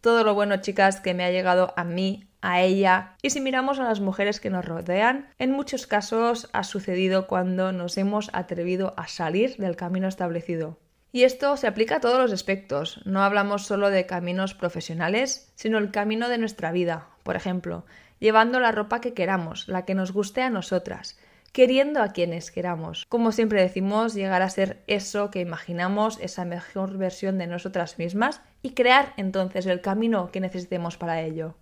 Todo 0.00 0.24
lo 0.24 0.34
bueno, 0.34 0.56
chicas, 0.56 1.00
que 1.00 1.14
me 1.14 1.24
ha 1.24 1.30
llegado 1.30 1.74
a 1.76 1.84
mí, 1.84 2.26
a 2.40 2.62
ella. 2.62 3.16
Y 3.22 3.30
si 3.30 3.40
miramos 3.40 3.78
a 3.78 3.84
las 3.84 4.00
mujeres 4.00 4.40
que 4.40 4.50
nos 4.50 4.64
rodean, 4.64 5.28
en 5.38 5.52
muchos 5.52 5.86
casos 5.86 6.48
ha 6.52 6.64
sucedido 6.64 7.26
cuando 7.26 7.72
nos 7.72 7.98
hemos 7.98 8.30
atrevido 8.32 8.94
a 8.96 9.08
salir 9.08 9.56
del 9.56 9.76
camino 9.76 10.08
establecido. 10.08 10.78
Y 11.12 11.24
esto 11.24 11.56
se 11.56 11.66
aplica 11.66 11.96
a 11.96 12.00
todos 12.00 12.18
los 12.18 12.32
aspectos. 12.32 13.00
No 13.04 13.22
hablamos 13.22 13.66
solo 13.66 13.90
de 13.90 14.06
caminos 14.06 14.54
profesionales, 14.54 15.52
sino 15.56 15.78
el 15.78 15.90
camino 15.90 16.28
de 16.28 16.38
nuestra 16.38 16.70
vida. 16.72 17.08
Por 17.24 17.36
ejemplo, 17.36 17.84
llevando 18.20 18.60
la 18.60 18.72
ropa 18.72 19.00
que 19.00 19.12
queramos, 19.12 19.66
la 19.68 19.84
que 19.84 19.94
nos 19.94 20.12
guste 20.12 20.42
a 20.42 20.50
nosotras, 20.50 21.18
queriendo 21.52 22.02
a 22.02 22.08
quienes 22.08 22.50
queramos. 22.50 23.06
Como 23.08 23.32
siempre 23.32 23.62
decimos, 23.62 24.14
llegar 24.14 24.42
a 24.42 24.50
ser 24.50 24.82
eso 24.86 25.30
que 25.30 25.40
imaginamos, 25.40 26.18
esa 26.20 26.44
mejor 26.44 26.96
versión 26.96 27.38
de 27.38 27.46
nosotras 27.46 27.98
mismas 27.98 28.40
y 28.62 28.74
crear 28.74 29.12
entonces 29.16 29.66
el 29.66 29.80
camino 29.80 30.30
que 30.30 30.40
necesitemos 30.40 30.96
para 30.96 31.20
ello. 31.22 31.56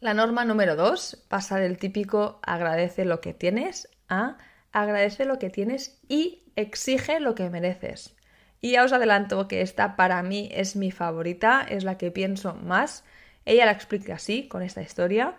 La 0.00 0.14
norma 0.14 0.44
número 0.44 0.76
dos 0.76 1.24
pasa 1.28 1.58
del 1.58 1.78
típico 1.78 2.38
agradece 2.42 3.04
lo 3.04 3.20
que 3.20 3.32
tienes 3.32 3.88
a 4.08 4.36
agradece 4.74 5.24
lo 5.24 5.38
que 5.38 5.48
tienes 5.48 5.98
y 6.08 6.42
exige 6.56 7.20
lo 7.20 7.34
que 7.34 7.48
mereces. 7.48 8.14
Y 8.60 8.72
ya 8.72 8.84
os 8.84 8.92
adelanto 8.92 9.46
que 9.48 9.62
esta 9.62 9.96
para 9.96 10.22
mí 10.22 10.48
es 10.52 10.74
mi 10.76 10.90
favorita, 10.90 11.64
es 11.68 11.84
la 11.84 11.96
que 11.96 12.10
pienso 12.10 12.54
más. 12.54 13.04
Ella 13.44 13.66
la 13.66 13.72
explica 13.72 14.14
así, 14.14 14.48
con 14.48 14.62
esta 14.62 14.82
historia. 14.82 15.36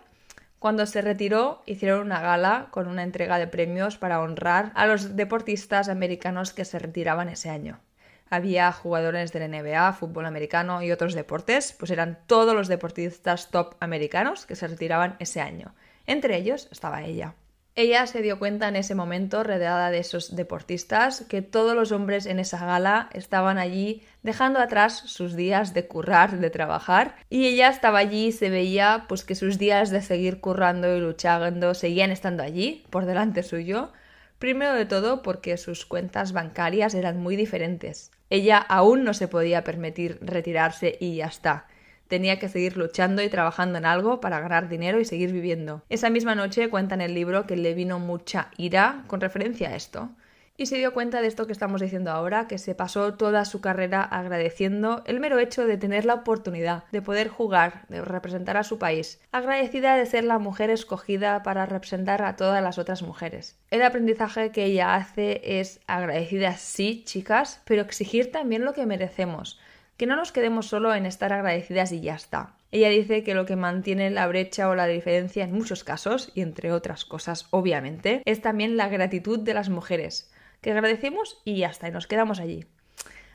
Cuando 0.58 0.86
se 0.86 1.02
retiró, 1.02 1.62
hicieron 1.66 2.00
una 2.00 2.20
gala 2.20 2.68
con 2.70 2.88
una 2.88 3.02
entrega 3.02 3.38
de 3.38 3.46
premios 3.46 3.98
para 3.98 4.20
honrar 4.20 4.72
a 4.74 4.86
los 4.86 5.14
deportistas 5.14 5.88
americanos 5.88 6.52
que 6.52 6.64
se 6.64 6.78
retiraban 6.78 7.28
ese 7.28 7.50
año. 7.50 7.80
Había 8.28 8.72
jugadores 8.72 9.32
del 9.32 9.50
NBA, 9.50 9.92
fútbol 9.92 10.26
americano 10.26 10.82
y 10.82 10.90
otros 10.90 11.14
deportes, 11.14 11.72
pues 11.78 11.90
eran 11.90 12.18
todos 12.26 12.54
los 12.54 12.68
deportistas 12.68 13.50
top 13.50 13.74
americanos 13.80 14.46
que 14.46 14.56
se 14.56 14.66
retiraban 14.66 15.16
ese 15.20 15.40
año. 15.40 15.74
Entre 16.06 16.36
ellos 16.36 16.68
estaba 16.72 17.04
ella. 17.04 17.34
Ella 17.76 18.06
se 18.06 18.22
dio 18.22 18.38
cuenta 18.38 18.68
en 18.68 18.76
ese 18.76 18.94
momento, 18.94 19.44
rodeada 19.44 19.90
de 19.90 19.98
esos 19.98 20.34
deportistas, 20.34 21.26
que 21.28 21.42
todos 21.42 21.76
los 21.76 21.92
hombres 21.92 22.24
en 22.26 22.38
esa 22.38 22.64
gala 22.64 23.10
estaban 23.12 23.58
allí 23.58 24.02
dejando 24.22 24.60
atrás 24.60 25.02
sus 25.06 25.36
días 25.36 25.74
de 25.74 25.86
currar, 25.86 26.38
de 26.38 26.50
trabajar, 26.50 27.16
y 27.28 27.46
ella 27.46 27.68
estaba 27.68 27.98
allí 27.98 28.28
y 28.28 28.32
se 28.32 28.50
veía 28.50 29.04
pues 29.08 29.24
que 29.24 29.34
sus 29.34 29.58
días 29.58 29.90
de 29.90 30.00
seguir 30.00 30.40
currando 30.40 30.96
y 30.96 31.00
luchando 31.00 31.74
seguían 31.74 32.10
estando 32.10 32.42
allí, 32.42 32.84
por 32.90 33.04
delante 33.04 33.42
suyo, 33.42 33.92
Primero 34.38 34.74
de 34.74 34.84
todo 34.84 35.22
porque 35.22 35.56
sus 35.56 35.86
cuentas 35.86 36.32
bancarias 36.32 36.92
eran 36.94 37.18
muy 37.22 37.36
diferentes. 37.36 38.10
Ella 38.28 38.58
aún 38.58 39.02
no 39.02 39.14
se 39.14 39.28
podía 39.28 39.64
permitir 39.64 40.18
retirarse 40.20 40.98
y 41.00 41.16
ya 41.16 41.26
está. 41.26 41.66
Tenía 42.08 42.38
que 42.38 42.48
seguir 42.48 42.76
luchando 42.76 43.22
y 43.22 43.28
trabajando 43.28 43.78
en 43.78 43.86
algo 43.86 44.20
para 44.20 44.40
ganar 44.40 44.68
dinero 44.68 45.00
y 45.00 45.04
seguir 45.04 45.32
viviendo. 45.32 45.82
Esa 45.88 46.10
misma 46.10 46.34
noche 46.34 46.68
cuenta 46.68 46.94
en 46.94 47.00
el 47.00 47.14
libro 47.14 47.46
que 47.46 47.56
le 47.56 47.74
vino 47.74 47.98
mucha 47.98 48.50
ira 48.56 49.04
con 49.06 49.20
referencia 49.20 49.70
a 49.70 49.76
esto 49.76 50.10
y 50.58 50.66
se 50.66 50.78
dio 50.78 50.92
cuenta 50.92 51.20
de 51.20 51.28
esto 51.28 51.46
que 51.46 51.52
estamos 51.52 51.80
diciendo 51.80 52.10
ahora, 52.10 52.48
que 52.48 52.58
se 52.58 52.74
pasó 52.74 53.14
toda 53.14 53.44
su 53.44 53.60
carrera 53.60 54.02
agradeciendo 54.02 55.02
el 55.06 55.20
mero 55.20 55.38
hecho 55.38 55.66
de 55.66 55.76
tener 55.76 56.04
la 56.04 56.14
oportunidad 56.14 56.84
de 56.92 57.02
poder 57.02 57.28
jugar, 57.28 57.86
de 57.88 58.00
representar 58.00 58.56
a 58.56 58.64
su 58.64 58.78
país, 58.78 59.20
agradecida 59.32 59.96
de 59.96 60.06
ser 60.06 60.24
la 60.24 60.38
mujer 60.38 60.70
escogida 60.70 61.42
para 61.42 61.66
representar 61.66 62.22
a 62.22 62.36
todas 62.36 62.62
las 62.62 62.78
otras 62.78 63.02
mujeres. 63.02 63.58
El 63.70 63.82
aprendizaje 63.82 64.50
que 64.50 64.64
ella 64.64 64.94
hace 64.94 65.60
es 65.60 65.80
agradecida 65.86 66.56
sí, 66.56 67.02
chicas, 67.04 67.60
pero 67.64 67.82
exigir 67.82 68.32
también 68.32 68.64
lo 68.64 68.72
que 68.72 68.86
merecemos, 68.86 69.58
que 69.96 70.06
no 70.06 70.16
nos 70.16 70.32
quedemos 70.32 70.66
solo 70.66 70.94
en 70.94 71.06
estar 71.06 71.32
agradecidas 71.32 71.92
y 71.92 72.00
ya 72.00 72.14
está. 72.14 72.54
Ella 72.70 72.88
dice 72.88 73.22
que 73.22 73.34
lo 73.34 73.46
que 73.46 73.56
mantiene 73.56 74.10
la 74.10 74.26
brecha 74.26 74.68
o 74.68 74.74
la 74.74 74.86
diferencia 74.86 75.44
en 75.44 75.52
muchos 75.52 75.84
casos, 75.84 76.30
y 76.34 76.42
entre 76.42 76.72
otras 76.72 77.04
cosas 77.04 77.46
obviamente, 77.50 78.22
es 78.24 78.42
también 78.42 78.76
la 78.76 78.88
gratitud 78.88 79.38
de 79.38 79.54
las 79.54 79.68
mujeres 79.68 80.30
que 80.60 80.72
agradecemos 80.72 81.40
y 81.44 81.58
ya 81.58 81.68
está, 81.68 81.88
y 81.88 81.92
nos 81.92 82.06
quedamos 82.06 82.40
allí. 82.40 82.66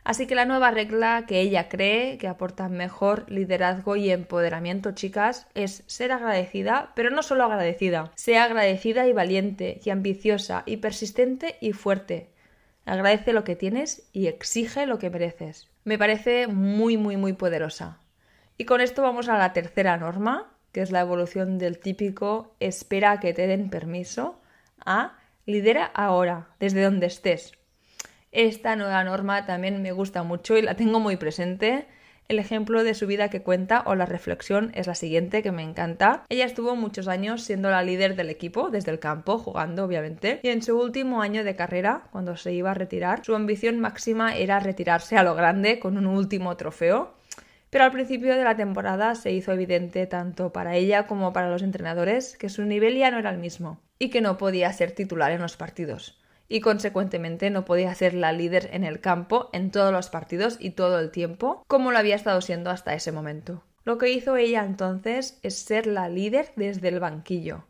Así 0.03 0.25
que 0.25 0.35
la 0.35 0.45
nueva 0.45 0.71
regla 0.71 1.25
que 1.27 1.41
ella 1.41 1.69
cree 1.69 2.17
que 2.17 2.27
aporta 2.27 2.67
mejor 2.69 3.29
liderazgo 3.29 3.95
y 3.95 4.09
empoderamiento, 4.09 4.93
chicas, 4.93 5.47
es 5.53 5.83
ser 5.85 6.11
agradecida, 6.11 6.91
pero 6.95 7.11
no 7.11 7.21
solo 7.21 7.43
agradecida, 7.43 8.11
sea 8.15 8.45
agradecida 8.45 9.07
y 9.07 9.13
valiente, 9.13 9.79
y 9.83 9.91
ambiciosa, 9.91 10.63
y 10.65 10.77
persistente 10.77 11.57
y 11.61 11.73
fuerte. 11.73 12.29
Agradece 12.85 13.31
lo 13.31 13.43
que 13.43 13.55
tienes 13.55 14.09
y 14.11 14.25
exige 14.25 14.87
lo 14.87 14.97
que 14.97 15.11
mereces. 15.11 15.70
Me 15.83 15.97
parece 15.97 16.47
muy, 16.47 16.97
muy, 16.97 17.17
muy 17.17 17.33
poderosa. 17.33 17.99
Y 18.57 18.65
con 18.65 18.81
esto 18.81 19.01
vamos 19.01 19.29
a 19.29 19.37
la 19.37 19.53
tercera 19.53 19.97
norma, 19.97 20.51
que 20.71 20.81
es 20.81 20.91
la 20.91 21.01
evolución 21.01 21.57
del 21.57 21.79
típico 21.79 22.55
espera 22.59 23.19
que 23.19 23.33
te 23.33 23.47
den 23.47 23.69
permiso, 23.69 24.39
a 24.85 25.17
Lidera 25.45 25.85
ahora, 25.85 26.49
desde 26.59 26.83
donde 26.83 27.07
estés. 27.07 27.53
Esta 28.31 28.75
nueva 28.75 29.03
norma 29.03 29.45
también 29.45 29.81
me 29.81 29.91
gusta 29.91 30.23
mucho 30.23 30.55
y 30.57 30.61
la 30.61 30.75
tengo 30.75 30.99
muy 30.99 31.17
presente. 31.17 31.87
El 32.27 32.39
ejemplo 32.39 32.83
de 32.83 32.93
su 32.93 33.07
vida 33.07 33.29
que 33.29 33.41
cuenta 33.41 33.83
o 33.85 33.95
la 33.95 34.05
reflexión 34.05 34.71
es 34.73 34.87
la 34.87 34.95
siguiente 34.95 35.43
que 35.43 35.51
me 35.51 35.63
encanta. 35.63 36.23
Ella 36.29 36.45
estuvo 36.45 36.75
muchos 36.75 37.07
años 37.07 37.43
siendo 37.43 37.69
la 37.69 37.83
líder 37.83 38.15
del 38.15 38.29
equipo, 38.29 38.69
desde 38.69 38.91
el 38.91 38.99
campo, 38.99 39.37
jugando 39.37 39.83
obviamente, 39.83 40.39
y 40.43 40.49
en 40.49 40.61
su 40.61 40.79
último 40.79 41.21
año 41.21 41.43
de 41.43 41.55
carrera, 41.57 42.03
cuando 42.11 42.37
se 42.37 42.53
iba 42.53 42.71
a 42.71 42.75
retirar, 42.75 43.25
su 43.25 43.35
ambición 43.35 43.79
máxima 43.79 44.35
era 44.37 44.59
retirarse 44.59 45.17
a 45.17 45.23
lo 45.23 45.35
grande 45.35 45.79
con 45.79 45.97
un 45.97 46.05
último 46.05 46.55
trofeo. 46.55 47.13
Pero 47.69 47.83
al 47.83 47.91
principio 47.91 48.35
de 48.35 48.43
la 48.43 48.55
temporada 48.55 49.15
se 49.15 49.31
hizo 49.31 49.51
evidente 49.51 50.07
tanto 50.07 50.53
para 50.53 50.75
ella 50.75 51.07
como 51.07 51.33
para 51.33 51.49
los 51.49 51.63
entrenadores 51.63 52.37
que 52.37 52.49
su 52.49 52.63
nivel 52.63 52.97
ya 52.97 53.11
no 53.11 53.19
era 53.19 53.29
el 53.29 53.39
mismo 53.39 53.81
y 53.99 54.09
que 54.09 54.21
no 54.21 54.37
podía 54.37 54.71
ser 54.73 54.91
titular 54.91 55.31
en 55.31 55.41
los 55.41 55.57
partidos 55.57 56.20
y 56.51 56.59
consecuentemente 56.59 57.49
no 57.49 57.63
podía 57.63 57.95
ser 57.95 58.13
la 58.13 58.33
líder 58.33 58.69
en 58.73 58.83
el 58.83 58.99
campo 58.99 59.49
en 59.53 59.71
todos 59.71 59.93
los 59.93 60.09
partidos 60.09 60.57
y 60.59 60.71
todo 60.71 60.99
el 60.99 61.09
tiempo 61.09 61.63
como 61.65 61.91
lo 61.91 61.97
había 61.97 62.15
estado 62.15 62.41
siendo 62.41 62.69
hasta 62.69 62.93
ese 62.93 63.13
momento. 63.13 63.63
Lo 63.85 63.97
que 63.97 64.09
hizo 64.09 64.35
ella 64.35 64.65
entonces 64.65 65.39
es 65.43 65.55
ser 65.55 65.87
la 65.87 66.09
líder 66.09 66.51
desde 66.57 66.89
el 66.89 66.99
banquillo. 66.99 67.63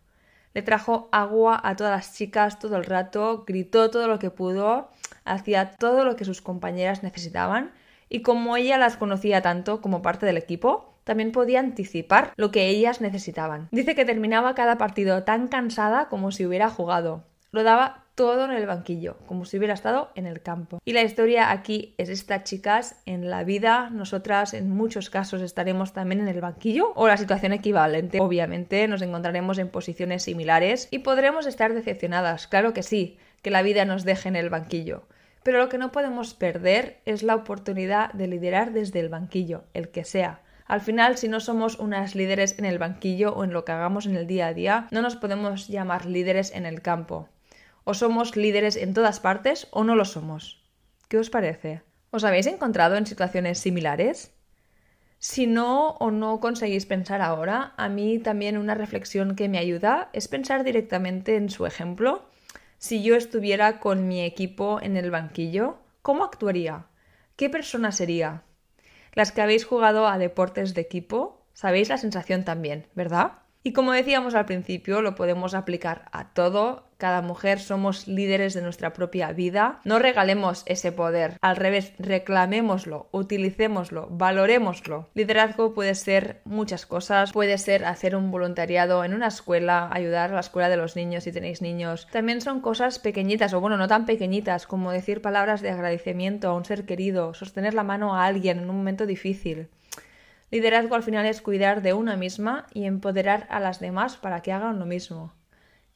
Le 0.55 0.63
trajo 0.63 1.09
agua 1.11 1.61
a 1.63 1.75
todas 1.75 1.95
las 1.95 2.17
chicas 2.17 2.57
todo 2.57 2.75
el 2.75 2.83
rato, 2.83 3.43
gritó 3.45 3.91
todo 3.91 4.07
lo 4.07 4.17
que 4.17 4.31
pudo, 4.31 4.89
hacía 5.25 5.71
todo 5.71 6.03
lo 6.03 6.15
que 6.15 6.25
sus 6.25 6.41
compañeras 6.41 7.03
necesitaban 7.03 7.71
y 8.09 8.23
como 8.23 8.57
ella 8.57 8.79
las 8.79 8.97
conocía 8.97 9.43
tanto 9.43 9.79
como 9.79 10.01
parte 10.01 10.25
del 10.25 10.37
equipo, 10.37 10.95
también 11.03 11.31
podía 11.31 11.59
anticipar 11.59 12.33
lo 12.35 12.49
que 12.49 12.67
ellas 12.69 12.99
necesitaban. 12.99 13.69
Dice 13.71 13.93
que 13.93 14.05
terminaba 14.05 14.55
cada 14.55 14.79
partido 14.79 15.23
tan 15.23 15.49
cansada 15.49 16.09
como 16.09 16.31
si 16.31 16.47
hubiera 16.47 16.69
jugado. 16.69 17.23
Lo 17.53 17.63
daba 17.63 18.05
todo 18.15 18.45
en 18.45 18.51
el 18.51 18.65
banquillo, 18.65 19.17
como 19.25 19.43
si 19.43 19.57
hubiera 19.57 19.73
estado 19.73 20.09
en 20.15 20.25
el 20.25 20.41
campo. 20.41 20.79
Y 20.85 20.93
la 20.93 21.01
historia 21.01 21.51
aquí 21.51 21.93
es 21.97 22.07
esta, 22.07 22.43
chicas. 22.43 23.01
En 23.05 23.29
la 23.29 23.43
vida, 23.43 23.89
nosotras 23.89 24.53
en 24.53 24.69
muchos 24.69 25.09
casos 25.09 25.41
estaremos 25.41 25.91
también 25.91 26.21
en 26.21 26.29
el 26.29 26.39
banquillo 26.39 26.93
o 26.95 27.09
la 27.09 27.17
situación 27.17 27.51
equivalente. 27.51 28.21
Obviamente 28.21 28.87
nos 28.87 29.01
encontraremos 29.01 29.57
en 29.57 29.67
posiciones 29.67 30.23
similares 30.23 30.87
y 30.91 30.99
podremos 30.99 31.45
estar 31.45 31.73
decepcionadas, 31.73 32.47
claro 32.47 32.73
que 32.73 32.83
sí, 32.83 33.17
que 33.41 33.51
la 33.51 33.63
vida 33.63 33.83
nos 33.83 34.05
deje 34.05 34.29
en 34.29 34.37
el 34.37 34.49
banquillo. 34.49 35.03
Pero 35.43 35.57
lo 35.57 35.67
que 35.67 35.77
no 35.77 35.91
podemos 35.91 36.33
perder 36.33 37.01
es 37.05 37.21
la 37.21 37.35
oportunidad 37.35 38.13
de 38.13 38.27
liderar 38.27 38.71
desde 38.71 39.01
el 39.01 39.09
banquillo, 39.09 39.65
el 39.73 39.89
que 39.89 40.05
sea 40.05 40.41
al 40.71 40.79
final, 40.79 41.17
si 41.17 41.27
no 41.27 41.41
somos 41.41 41.79
unas 41.79 42.15
líderes 42.15 42.57
en 42.57 42.63
el 42.63 42.79
banquillo 42.79 43.33
o 43.33 43.43
en 43.43 43.51
lo 43.51 43.65
que 43.65 43.73
hagamos 43.73 44.05
en 44.05 44.15
el 44.15 44.25
día 44.25 44.47
a 44.47 44.53
día, 44.53 44.87
no 44.91 45.01
nos 45.01 45.17
podemos 45.17 45.67
llamar 45.67 46.05
líderes 46.05 46.53
en 46.55 46.65
el 46.65 46.81
campo. 46.81 47.27
O 47.83 47.93
somos 47.93 48.35
líderes 48.35 48.75
en 48.75 48.93
todas 48.93 49.19
partes 49.19 49.67
o 49.71 49.83
no 49.83 49.95
lo 49.95 50.05
somos. 50.05 50.63
¿Qué 51.07 51.17
os 51.17 51.29
parece? 51.29 51.81
¿Os 52.11 52.23
habéis 52.23 52.47
encontrado 52.47 52.95
en 52.95 53.05
situaciones 53.05 53.59
similares? 53.59 54.31
Si 55.19 55.45
no 55.45 55.91
o 55.99 56.09
no 56.09 56.39
conseguís 56.39 56.85
pensar 56.85 57.21
ahora, 57.21 57.73
a 57.77 57.89
mí 57.89 58.17
también 58.17 58.57
una 58.57 58.75
reflexión 58.75 59.35
que 59.35 59.49
me 59.49 59.59
ayuda 59.59 60.09
es 60.13 60.27
pensar 60.27 60.63
directamente 60.63 61.35
en 61.35 61.49
su 61.49 61.65
ejemplo. 61.65 62.25
Si 62.79 63.03
yo 63.03 63.15
estuviera 63.15 63.79
con 63.79 64.07
mi 64.07 64.23
equipo 64.23 64.79
en 64.81 64.97
el 64.97 65.11
banquillo, 65.11 65.77
¿cómo 66.01 66.23
actuaría? 66.23 66.85
¿Qué 67.35 67.49
persona 67.49 67.91
sería? 67.91 68.43
Las 69.13 69.31
que 69.31 69.41
habéis 69.41 69.65
jugado 69.65 70.07
a 70.07 70.17
deportes 70.17 70.73
de 70.73 70.81
equipo, 70.81 71.45
sabéis 71.53 71.89
la 71.89 71.97
sensación 71.97 72.43
también, 72.43 72.87
¿verdad? 72.95 73.40
Y 73.63 73.73
como 73.73 73.91
decíamos 73.91 74.33
al 74.33 74.45
principio, 74.45 75.03
lo 75.03 75.13
podemos 75.13 75.53
aplicar 75.53 76.05
a 76.11 76.33
todo. 76.33 76.89
Cada 76.97 77.21
mujer 77.21 77.59
somos 77.59 78.07
líderes 78.07 78.55
de 78.55 78.63
nuestra 78.63 78.93
propia 78.93 79.31
vida. 79.33 79.81
No 79.85 79.99
regalemos 79.99 80.63
ese 80.65 80.91
poder. 80.91 81.37
Al 81.41 81.55
revés, 81.55 81.93
reclamémoslo, 81.99 83.07
utilicémoslo, 83.11 84.07
valorémoslo. 84.09 85.09
Liderazgo 85.13 85.75
puede 85.75 85.93
ser 85.93 86.41
muchas 86.43 86.87
cosas. 86.87 87.31
Puede 87.31 87.59
ser 87.59 87.85
hacer 87.85 88.15
un 88.15 88.31
voluntariado 88.31 89.03
en 89.03 89.13
una 89.13 89.27
escuela, 89.27 89.89
ayudar 89.91 90.31
a 90.31 90.35
la 90.35 90.39
escuela 90.39 90.69
de 90.69 90.77
los 90.77 90.95
niños 90.95 91.23
si 91.25 91.31
tenéis 91.31 91.61
niños. 91.61 92.07
También 92.11 92.41
son 92.41 92.61
cosas 92.61 92.97
pequeñitas, 92.97 93.53
o 93.53 93.61
bueno, 93.61 93.77
no 93.77 93.87
tan 93.87 94.07
pequeñitas, 94.07 94.65
como 94.65 94.91
decir 94.91 95.21
palabras 95.21 95.61
de 95.61 95.69
agradecimiento 95.69 96.49
a 96.49 96.55
un 96.55 96.65
ser 96.65 96.85
querido, 96.85 97.35
sostener 97.35 97.75
la 97.75 97.83
mano 97.83 98.15
a 98.15 98.25
alguien 98.25 98.59
en 98.59 98.69
un 98.71 98.77
momento 98.77 99.05
difícil. 99.05 99.69
Liderazgo 100.51 100.95
al 100.95 101.03
final 101.03 101.25
es 101.25 101.41
cuidar 101.41 101.81
de 101.81 101.93
una 101.93 102.17
misma 102.17 102.67
y 102.73 102.83
empoderar 102.83 103.47
a 103.49 103.61
las 103.61 103.79
demás 103.79 104.17
para 104.17 104.41
que 104.41 104.51
hagan 104.51 104.79
lo 104.79 104.85
mismo. 104.85 105.33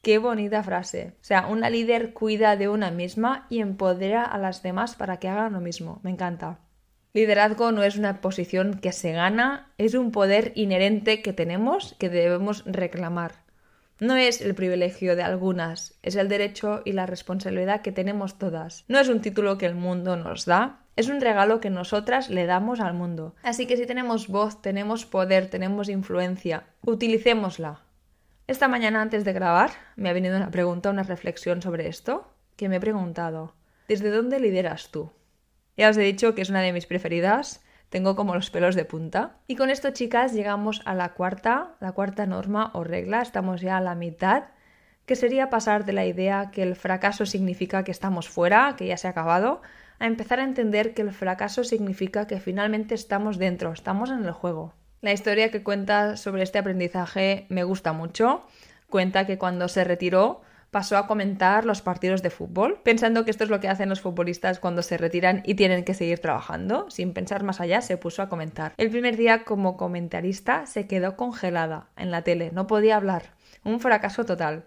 Qué 0.00 0.16
bonita 0.16 0.62
frase. 0.62 1.14
O 1.20 1.24
sea, 1.24 1.46
una 1.46 1.68
líder 1.68 2.14
cuida 2.14 2.56
de 2.56 2.68
una 2.68 2.90
misma 2.90 3.46
y 3.50 3.60
empodera 3.60 4.24
a 4.24 4.38
las 4.38 4.62
demás 4.62 4.94
para 4.94 5.18
que 5.18 5.28
hagan 5.28 5.52
lo 5.52 5.60
mismo. 5.60 6.00
Me 6.02 6.10
encanta. 6.10 6.60
Liderazgo 7.12 7.70
no 7.72 7.82
es 7.82 7.96
una 7.96 8.20
posición 8.20 8.78
que 8.78 8.92
se 8.92 9.12
gana, 9.12 9.72
es 9.78 9.94
un 9.94 10.10
poder 10.10 10.52
inherente 10.54 11.22
que 11.22 11.32
tenemos 11.32 11.94
que 11.98 12.08
debemos 12.08 12.62
reclamar. 12.66 13.32
No 13.98 14.16
es 14.16 14.40
el 14.40 14.54
privilegio 14.54 15.16
de 15.16 15.22
algunas, 15.22 15.98
es 16.02 16.16
el 16.16 16.28
derecho 16.28 16.82
y 16.84 16.92
la 16.92 17.06
responsabilidad 17.06 17.80
que 17.80 17.92
tenemos 17.92 18.38
todas. 18.38 18.84
No 18.88 18.98
es 18.98 19.08
un 19.08 19.22
título 19.22 19.56
que 19.58 19.66
el 19.66 19.74
mundo 19.74 20.16
nos 20.16 20.44
da, 20.44 20.85
es 20.96 21.08
un 21.08 21.20
regalo 21.20 21.60
que 21.60 21.70
nosotras 21.70 22.30
le 22.30 22.46
damos 22.46 22.80
al 22.80 22.94
mundo. 22.94 23.34
Así 23.42 23.66
que 23.66 23.76
si 23.76 23.86
tenemos 23.86 24.28
voz, 24.28 24.62
tenemos 24.62 25.04
poder, 25.04 25.48
tenemos 25.48 25.88
influencia, 25.88 26.64
utilicémosla. 26.80 27.82
Esta 28.46 28.66
mañana 28.66 29.02
antes 29.02 29.24
de 29.24 29.32
grabar 29.32 29.70
me 29.96 30.08
ha 30.08 30.14
venido 30.14 30.36
una 30.36 30.50
pregunta, 30.50 30.90
una 30.90 31.02
reflexión 31.02 31.60
sobre 31.60 31.88
esto, 31.88 32.32
que 32.56 32.68
me 32.68 32.76
he 32.76 32.80
preguntado, 32.80 33.54
¿desde 33.88 34.10
dónde 34.10 34.40
lideras 34.40 34.90
tú? 34.90 35.12
Ya 35.76 35.90
os 35.90 35.96
he 35.98 36.02
dicho 36.02 36.34
que 36.34 36.42
es 36.42 36.48
una 36.48 36.62
de 36.62 36.72
mis 36.72 36.86
preferidas, 36.86 37.62
tengo 37.90 38.16
como 38.16 38.34
los 38.34 38.50
pelos 38.50 38.74
de 38.74 38.84
punta. 38.84 39.36
Y 39.46 39.56
con 39.56 39.68
esto, 39.68 39.90
chicas, 39.90 40.32
llegamos 40.32 40.80
a 40.86 40.94
la 40.94 41.12
cuarta, 41.12 41.74
la 41.80 41.92
cuarta 41.92 42.24
norma 42.24 42.70
o 42.72 42.84
regla, 42.84 43.20
estamos 43.20 43.60
ya 43.60 43.76
a 43.76 43.80
la 43.82 43.94
mitad, 43.94 44.44
que 45.04 45.16
sería 45.16 45.50
pasar 45.50 45.84
de 45.84 45.92
la 45.92 46.06
idea 46.06 46.50
que 46.50 46.62
el 46.62 46.74
fracaso 46.74 47.26
significa 47.26 47.84
que 47.84 47.92
estamos 47.92 48.28
fuera, 48.28 48.74
que 48.76 48.86
ya 48.86 48.96
se 48.96 49.06
ha 49.06 49.10
acabado, 49.10 49.60
a 49.98 50.06
empezar 50.06 50.40
a 50.40 50.44
entender 50.44 50.94
que 50.94 51.02
el 51.02 51.12
fracaso 51.12 51.64
significa 51.64 52.26
que 52.26 52.40
finalmente 52.40 52.94
estamos 52.94 53.38
dentro, 53.38 53.72
estamos 53.72 54.10
en 54.10 54.24
el 54.24 54.32
juego. 54.32 54.74
La 55.00 55.12
historia 55.12 55.50
que 55.50 55.62
cuenta 55.62 56.16
sobre 56.16 56.42
este 56.42 56.58
aprendizaje 56.58 57.46
me 57.48 57.64
gusta 57.64 57.92
mucho. 57.92 58.46
Cuenta 58.88 59.26
que 59.26 59.38
cuando 59.38 59.68
se 59.68 59.84
retiró 59.84 60.42
pasó 60.70 60.96
a 60.96 61.06
comentar 61.06 61.64
los 61.64 61.80
partidos 61.80 62.22
de 62.22 62.30
fútbol, 62.30 62.80
pensando 62.82 63.24
que 63.24 63.30
esto 63.30 63.44
es 63.44 63.50
lo 63.50 63.60
que 63.60 63.68
hacen 63.68 63.88
los 63.88 64.00
futbolistas 64.00 64.58
cuando 64.58 64.82
se 64.82 64.98
retiran 64.98 65.42
y 65.44 65.54
tienen 65.54 65.84
que 65.84 65.94
seguir 65.94 66.18
trabajando. 66.18 66.90
Sin 66.90 67.12
pensar 67.12 67.44
más 67.44 67.60
allá, 67.60 67.80
se 67.80 67.96
puso 67.96 68.22
a 68.22 68.28
comentar. 68.28 68.74
El 68.76 68.90
primer 68.90 69.16
día 69.16 69.44
como 69.44 69.76
comentarista 69.76 70.66
se 70.66 70.86
quedó 70.86 71.16
congelada 71.16 71.88
en 71.96 72.10
la 72.10 72.22
tele, 72.22 72.50
no 72.52 72.66
podía 72.66 72.96
hablar. 72.96 73.34
Un 73.64 73.80
fracaso 73.80 74.24
total 74.24 74.64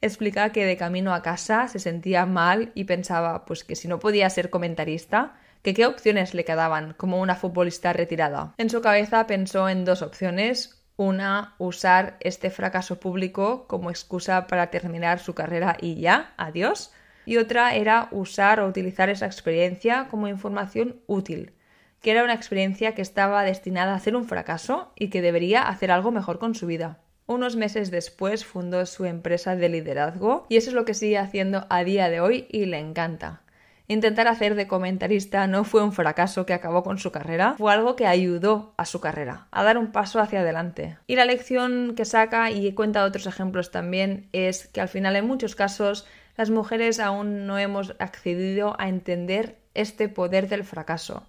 explica 0.00 0.50
que 0.50 0.64
de 0.64 0.76
camino 0.76 1.14
a 1.14 1.22
casa 1.22 1.68
se 1.68 1.78
sentía 1.78 2.26
mal 2.26 2.72
y 2.74 2.84
pensaba 2.84 3.44
pues 3.44 3.64
que 3.64 3.76
si 3.76 3.88
no 3.88 3.98
podía 3.98 4.30
ser 4.30 4.50
comentarista, 4.50 5.34
que 5.62 5.74
qué 5.74 5.86
opciones 5.86 6.34
le 6.34 6.44
quedaban 6.44 6.94
como 6.94 7.20
una 7.20 7.34
futbolista 7.34 7.92
retirada. 7.92 8.54
En 8.58 8.70
su 8.70 8.80
cabeza 8.80 9.26
pensó 9.26 9.68
en 9.68 9.84
dos 9.84 10.02
opciones. 10.02 10.76
Una, 10.96 11.54
usar 11.56 12.18
este 12.20 12.50
fracaso 12.50 13.00
público 13.00 13.66
como 13.66 13.88
excusa 13.88 14.46
para 14.46 14.70
terminar 14.70 15.18
su 15.18 15.34
carrera 15.34 15.78
y 15.80 15.98
ya, 15.98 16.34
adiós. 16.36 16.92
Y 17.24 17.38
otra 17.38 17.74
era 17.74 18.08
usar 18.10 18.60
o 18.60 18.66
utilizar 18.66 19.08
esa 19.08 19.24
experiencia 19.24 20.08
como 20.10 20.28
información 20.28 21.00
útil, 21.06 21.54
que 22.02 22.10
era 22.10 22.22
una 22.22 22.34
experiencia 22.34 22.94
que 22.94 23.00
estaba 23.00 23.44
destinada 23.44 23.94
a 23.94 23.98
ser 23.98 24.14
un 24.14 24.26
fracaso 24.26 24.92
y 24.94 25.08
que 25.08 25.22
debería 25.22 25.62
hacer 25.62 25.90
algo 25.90 26.10
mejor 26.10 26.38
con 26.38 26.54
su 26.54 26.66
vida. 26.66 27.00
Unos 27.30 27.54
meses 27.54 27.92
después 27.92 28.44
fundó 28.44 28.84
su 28.86 29.04
empresa 29.04 29.54
de 29.54 29.68
liderazgo 29.68 30.46
y 30.48 30.56
eso 30.56 30.70
es 30.70 30.74
lo 30.74 30.84
que 30.84 30.94
sigue 30.94 31.16
haciendo 31.16 31.64
a 31.70 31.84
día 31.84 32.08
de 32.08 32.18
hoy 32.20 32.48
y 32.50 32.66
le 32.66 32.80
encanta. 32.80 33.42
Intentar 33.86 34.26
hacer 34.26 34.56
de 34.56 34.66
comentarista 34.66 35.46
no 35.46 35.62
fue 35.62 35.84
un 35.84 35.92
fracaso 35.92 36.44
que 36.44 36.54
acabó 36.54 36.82
con 36.82 36.98
su 36.98 37.12
carrera, 37.12 37.54
fue 37.56 37.72
algo 37.72 37.94
que 37.94 38.08
ayudó 38.08 38.74
a 38.76 38.84
su 38.84 39.00
carrera, 39.00 39.46
a 39.52 39.62
dar 39.62 39.78
un 39.78 39.92
paso 39.92 40.18
hacia 40.18 40.40
adelante. 40.40 40.98
Y 41.06 41.14
la 41.14 41.24
lección 41.24 41.94
que 41.94 42.04
saca, 42.04 42.50
y 42.50 42.72
cuenta 42.72 43.04
otros 43.04 43.28
ejemplos 43.28 43.70
también, 43.70 44.28
es 44.32 44.66
que 44.66 44.80
al 44.80 44.88
final 44.88 45.14
en 45.14 45.28
muchos 45.28 45.54
casos 45.54 46.08
las 46.36 46.50
mujeres 46.50 46.98
aún 46.98 47.46
no 47.46 47.58
hemos 47.58 47.94
accedido 48.00 48.74
a 48.80 48.88
entender 48.88 49.56
este 49.74 50.08
poder 50.08 50.48
del 50.48 50.64
fracaso. 50.64 51.22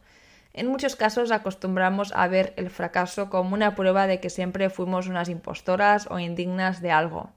En 0.54 0.68
muchos 0.68 0.96
casos 0.96 1.32
acostumbramos 1.32 2.12
a 2.14 2.28
ver 2.28 2.54
el 2.58 2.70
fracaso 2.70 3.30
como 3.30 3.54
una 3.54 3.76
prueba 3.76 4.08
de 4.08 4.20
que 4.20 4.30
siempre 4.30 4.70
fuimos 4.70 5.08
unas 5.08 5.30
impostoras 5.30 6.08
o 6.10 6.20
indignas 6.20 6.82
de 6.82 6.92
algo. 6.92 7.32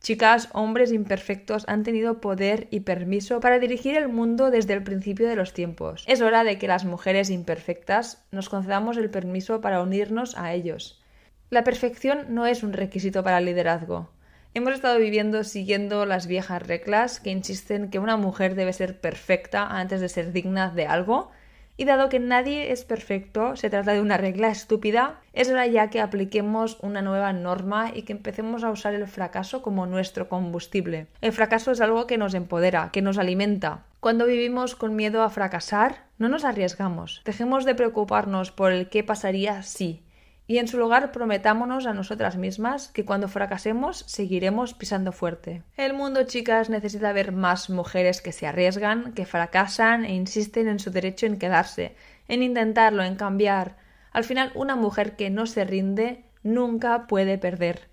Chicas, 0.00 0.50
hombres 0.52 0.92
imperfectos 0.92 1.64
han 1.66 1.82
tenido 1.82 2.20
poder 2.20 2.68
y 2.70 2.80
permiso 2.80 3.40
para 3.40 3.58
dirigir 3.58 3.96
el 3.96 4.08
mundo 4.08 4.50
desde 4.50 4.74
el 4.74 4.82
principio 4.82 5.26
de 5.26 5.34
los 5.34 5.54
tiempos. 5.54 6.04
Es 6.06 6.20
hora 6.20 6.44
de 6.44 6.58
que 6.58 6.68
las 6.68 6.84
mujeres 6.84 7.30
imperfectas 7.30 8.22
nos 8.30 8.50
concedamos 8.50 8.98
el 8.98 9.08
permiso 9.08 9.62
para 9.62 9.80
unirnos 9.80 10.36
a 10.36 10.52
ellos. 10.52 11.02
La 11.48 11.64
perfección 11.64 12.26
no 12.28 12.44
es 12.44 12.62
un 12.62 12.74
requisito 12.74 13.24
para 13.24 13.38
el 13.38 13.46
liderazgo. 13.46 14.10
Hemos 14.52 14.74
estado 14.74 14.98
viviendo 14.98 15.42
siguiendo 15.42 16.04
las 16.04 16.26
viejas 16.26 16.64
reglas 16.64 17.18
que 17.18 17.30
insisten 17.30 17.88
que 17.88 17.98
una 17.98 18.16
mujer 18.16 18.54
debe 18.54 18.72
ser 18.74 19.00
perfecta 19.00 19.66
antes 19.66 20.00
de 20.00 20.08
ser 20.08 20.32
digna 20.32 20.70
de 20.70 20.86
algo 20.86 21.30
y 21.76 21.84
dado 21.84 22.08
que 22.08 22.20
nadie 22.20 22.70
es 22.72 22.84
perfecto, 22.84 23.56
se 23.56 23.70
trata 23.70 23.92
de 23.92 24.00
una 24.00 24.16
regla 24.16 24.48
estúpida, 24.48 25.20
es 25.32 25.50
hora 25.50 25.66
ya 25.66 25.90
que 25.90 26.00
apliquemos 26.00 26.78
una 26.80 27.02
nueva 27.02 27.32
norma 27.32 27.90
y 27.92 28.02
que 28.02 28.12
empecemos 28.12 28.62
a 28.62 28.70
usar 28.70 28.94
el 28.94 29.06
fracaso 29.06 29.62
como 29.62 29.86
nuestro 29.86 30.28
combustible. 30.28 31.08
El 31.20 31.32
fracaso 31.32 31.72
es 31.72 31.80
algo 31.80 32.06
que 32.06 32.18
nos 32.18 32.34
empodera, 32.34 32.90
que 32.92 33.02
nos 33.02 33.18
alimenta. 33.18 33.82
Cuando 33.98 34.26
vivimos 34.26 34.76
con 34.76 34.94
miedo 34.94 35.22
a 35.22 35.30
fracasar, 35.30 36.04
no 36.18 36.28
nos 36.28 36.44
arriesgamos. 36.44 37.22
Dejemos 37.24 37.64
de 37.64 37.74
preocuparnos 37.74 38.52
por 38.52 38.70
el 38.70 38.88
qué 38.88 39.02
pasaría 39.02 39.62
si 39.62 40.03
y 40.46 40.58
en 40.58 40.68
su 40.68 40.78
lugar 40.78 41.10
prometámonos 41.10 41.86
a 41.86 41.94
nosotras 41.94 42.36
mismas 42.36 42.88
que 42.88 43.04
cuando 43.04 43.28
fracasemos 43.28 44.04
seguiremos 44.06 44.74
pisando 44.74 45.12
fuerte. 45.12 45.62
El 45.76 45.94
mundo, 45.94 46.24
chicas, 46.24 46.68
necesita 46.68 47.12
ver 47.12 47.32
más 47.32 47.70
mujeres 47.70 48.20
que 48.20 48.32
se 48.32 48.46
arriesgan, 48.46 49.12
que 49.14 49.24
fracasan 49.24 50.04
e 50.04 50.14
insisten 50.14 50.68
en 50.68 50.78
su 50.78 50.90
derecho 50.90 51.26
en 51.26 51.38
quedarse, 51.38 51.96
en 52.28 52.42
intentarlo, 52.42 53.02
en 53.02 53.16
cambiar. 53.16 53.76
Al 54.12 54.24
final, 54.24 54.52
una 54.54 54.76
mujer 54.76 55.16
que 55.16 55.30
no 55.30 55.46
se 55.46 55.64
rinde 55.64 56.24
nunca 56.42 57.06
puede 57.06 57.38
perder. 57.38 57.88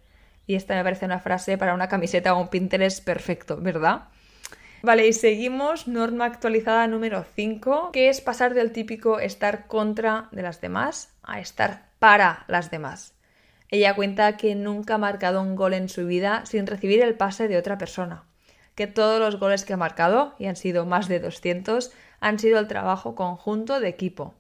Y 0.45 0.55
esta 0.55 0.75
me 0.75 0.83
parece 0.83 1.05
una 1.05 1.19
frase 1.19 1.57
para 1.57 1.73
una 1.73 1.87
camiseta 1.87 2.33
o 2.33 2.41
un 2.41 2.49
Pinterest 2.49 3.03
perfecto, 3.05 3.57
¿verdad? 3.61 4.09
Vale, 4.83 5.07
y 5.07 5.13
seguimos, 5.13 5.87
norma 5.87 6.25
actualizada 6.25 6.87
número 6.87 7.23
5, 7.35 7.91
que 7.93 8.09
es 8.09 8.19
pasar 8.19 8.55
del 8.55 8.71
típico 8.71 9.19
estar 9.19 9.67
contra 9.67 10.27
de 10.31 10.41
las 10.41 10.59
demás 10.59 11.13
a 11.23 11.39
estar 11.39 11.90
para 12.01 12.45
las 12.47 12.71
demás. 12.71 13.13
Ella 13.69 13.93
cuenta 13.93 14.35
que 14.35 14.55
nunca 14.55 14.95
ha 14.95 14.97
marcado 14.97 15.39
un 15.39 15.55
gol 15.55 15.75
en 15.75 15.87
su 15.87 16.07
vida 16.07 16.43
sin 16.47 16.65
recibir 16.65 16.99
el 17.03 17.13
pase 17.13 17.47
de 17.47 17.57
otra 17.57 17.77
persona, 17.77 18.23
que 18.73 18.87
todos 18.87 19.19
los 19.19 19.39
goles 19.39 19.65
que 19.65 19.73
ha 19.73 19.77
marcado, 19.77 20.33
y 20.39 20.47
han 20.47 20.55
sido 20.55 20.87
más 20.87 21.07
de 21.07 21.19
200, 21.19 21.91
han 22.19 22.39
sido 22.39 22.57
el 22.57 22.67
trabajo 22.67 23.13
conjunto 23.13 23.79
de 23.79 23.89
equipo. 23.89 24.33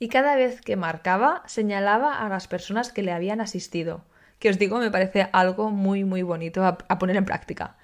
Y 0.00 0.08
cada 0.08 0.34
vez 0.34 0.60
que 0.60 0.74
marcaba 0.74 1.44
señalaba 1.46 2.18
a 2.18 2.28
las 2.28 2.48
personas 2.48 2.90
que 2.90 3.04
le 3.04 3.12
habían 3.12 3.40
asistido, 3.40 4.02
que 4.40 4.50
os 4.50 4.58
digo 4.58 4.80
me 4.80 4.90
parece 4.90 5.28
algo 5.32 5.70
muy 5.70 6.02
muy 6.02 6.22
bonito 6.22 6.64
a, 6.64 6.78
a 6.88 6.98
poner 6.98 7.14
en 7.14 7.26
práctica. 7.26 7.76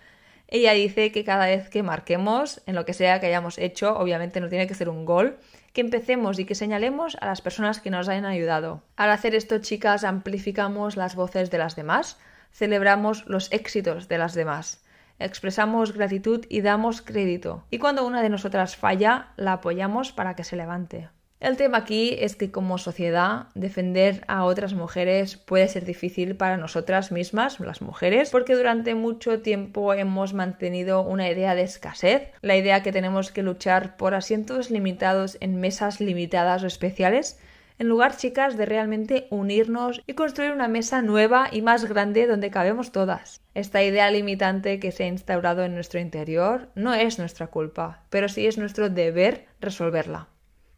Ella 0.53 0.73
dice 0.73 1.13
que 1.13 1.25
cada 1.25 1.47
vez 1.47 1.71
que 1.71 1.85
marquemos, 1.85 2.61
en 2.67 2.75
lo 2.75 2.85
que 2.85 2.93
sea 2.93 3.21
que 3.21 3.27
hayamos 3.27 3.57
hecho, 3.57 3.97
obviamente 3.97 4.41
no 4.41 4.49
tiene 4.49 4.67
que 4.67 4.75
ser 4.75 4.89
un 4.89 5.05
gol, 5.05 5.39
que 5.73 5.81
empecemos 5.81 6.41
y 6.41 6.45
que 6.45 6.57
señalemos 6.57 7.17
a 7.21 7.27
las 7.27 7.41
personas 7.41 7.81
que 7.81 7.91
nos 7.91 8.09
hayan 8.09 8.25
ayudado. 8.25 8.83
Al 8.97 9.11
hacer 9.11 9.37
esto, 9.37 9.59
chicas, 9.59 10.03
amplificamos 10.03 10.97
las 10.97 11.15
voces 11.15 11.53
de 11.53 11.59
las 11.59 11.77
demás, 11.77 12.19
celebramos 12.53 13.25
los 13.27 13.53
éxitos 13.53 14.09
de 14.09 14.19
las 14.19 14.35
demás, 14.35 14.83
expresamos 15.21 15.93
gratitud 15.93 16.45
y 16.49 16.63
damos 16.63 17.01
crédito. 17.01 17.65
Y 17.71 17.79
cuando 17.79 18.05
una 18.05 18.21
de 18.21 18.31
nosotras 18.31 18.75
falla, 18.75 19.29
la 19.37 19.53
apoyamos 19.53 20.11
para 20.11 20.35
que 20.35 20.43
se 20.43 20.57
levante. 20.57 21.11
El 21.41 21.57
tema 21.57 21.79
aquí 21.79 22.17
es 22.19 22.37
que 22.37 22.51
como 22.51 22.77
sociedad 22.77 23.47
defender 23.55 24.25
a 24.29 24.45
otras 24.45 24.75
mujeres 24.75 25.39
puede 25.39 25.69
ser 25.69 25.87
difícil 25.87 26.37
para 26.37 26.59
nosotras 26.59 27.13
mismas, 27.13 27.59
las 27.61 27.81
mujeres, 27.81 28.29
porque 28.29 28.55
durante 28.55 28.95
mucho 28.95 29.41
tiempo 29.41 29.95
hemos 29.95 30.35
mantenido 30.35 31.01
una 31.01 31.31
idea 31.31 31.55
de 31.55 31.63
escasez, 31.63 32.29
la 32.43 32.57
idea 32.57 32.83
que 32.83 32.93
tenemos 32.93 33.33
que 33.33 33.43
luchar 33.43 33.97
por 33.97 34.15
asientos 34.15 34.71
limitados 34.71 35.39
en 35.41 35.59
mesas 35.59 35.99
limitadas 35.99 36.63
o 36.63 36.67
especiales, 36.67 37.41
en 37.79 37.89
lugar, 37.89 38.19
chicas, 38.19 38.59
de 38.59 38.67
realmente 38.67 39.27
unirnos 39.31 40.03
y 40.07 40.13
construir 40.13 40.53
una 40.53 40.69
mesa 40.69 41.01
nueva 41.01 41.49
y 41.51 41.63
más 41.63 41.87
grande 41.87 42.27
donde 42.27 42.51
cabemos 42.51 42.93
todas. 42.93 43.41
Esta 43.55 43.83
idea 43.83 44.11
limitante 44.11 44.79
que 44.79 44.93
se 44.93 45.05
ha 45.05 45.07
instaurado 45.07 45.65
en 45.65 45.73
nuestro 45.73 46.01
interior 46.01 46.69
no 46.75 46.93
es 46.93 47.19
nuestra 47.19 47.47
culpa, 47.47 48.03
pero 48.11 48.29
sí 48.29 48.47
es 48.47 48.59
nuestro 48.59 48.91
deber 48.91 49.47
resolverla. 49.63 50.29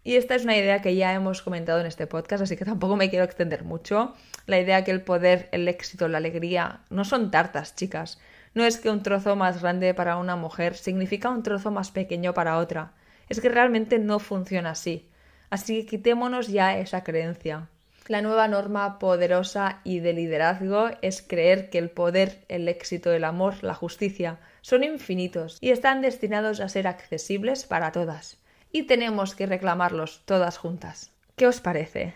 Y 0.05 0.17
esta 0.17 0.35
es 0.35 0.43
una 0.43 0.57
idea 0.57 0.83
que 0.83 0.97
ya 0.97 1.15
hemos 1.15 1.43
comentado 1.43 1.81
en 1.81 1.87
este 1.87 2.09
podcast, 2.09 2.43
así 2.43 2.57
que 2.57 2.65
tampoco 2.65 2.97
me 2.97 3.09
quiero 3.09 3.25
extender 3.25 3.63
mucho. 3.63 4.15
La 4.47 4.59
idea 4.59 4.83
que 4.83 4.91
el 4.91 5.03
poder, 5.03 5.49
el 5.53 5.69
éxito, 5.69 6.09
la 6.09 6.19
alegría 6.19 6.81
no 6.91 7.05
son 7.05 7.31
tartas, 7.31 7.77
chicas. 7.77 8.21
No 8.55 8.65
es 8.65 8.79
que 8.79 8.91
un 8.91 9.05
trozo 9.05 9.37
más 9.37 9.63
grande 9.63 9.95
para 9.95 10.17
una 10.17 10.35
mujer 10.35 10.75
significa 10.75 11.31
un 11.31 11.45
trozo 11.45 11.71
más 11.71 11.93
pequeño 11.93 12.35
para 12.35 12.59
otra. 12.59 12.93
Es 13.29 13.41
que 13.41 13.49
realmente 13.49 14.01
no 14.01 14.19
funciona 14.19 14.71
así. 14.71 15.09
Así 15.51 15.83
que 15.83 15.87
quitémonos 15.87 16.49
ya 16.49 16.77
esa 16.79 17.05
creencia. 17.05 17.69
La 18.09 18.23
nueva 18.23 18.49
norma 18.49 18.99
poderosa 18.99 19.81
y 19.85 20.01
de 20.01 20.13
liderazgo 20.15 20.91
es 21.03 21.23
creer 21.23 21.71
que 21.71 21.79
el 21.79 21.91
poder, 21.91 22.45
el 22.49 22.69
éxito, 22.69 23.13
el 23.13 23.23
amor, 23.23 23.63
la 23.63 23.75
justicia 23.75 24.41
son 24.63 24.83
infinitos 24.83 25.59
y 25.61 25.71
están 25.71 26.01
destinados 26.01 26.59
a 26.59 26.69
ser 26.69 26.89
accesibles 26.89 27.65
para 27.65 27.93
todas 27.93 28.42
y 28.73 28.85
tenemos 28.85 29.35
que 29.35 29.47
reclamarlos 29.47 30.23
todas 30.25 30.59
juntas. 30.59 31.13
¿Qué 31.37 31.47
os 31.47 31.61
parece? 31.61 32.15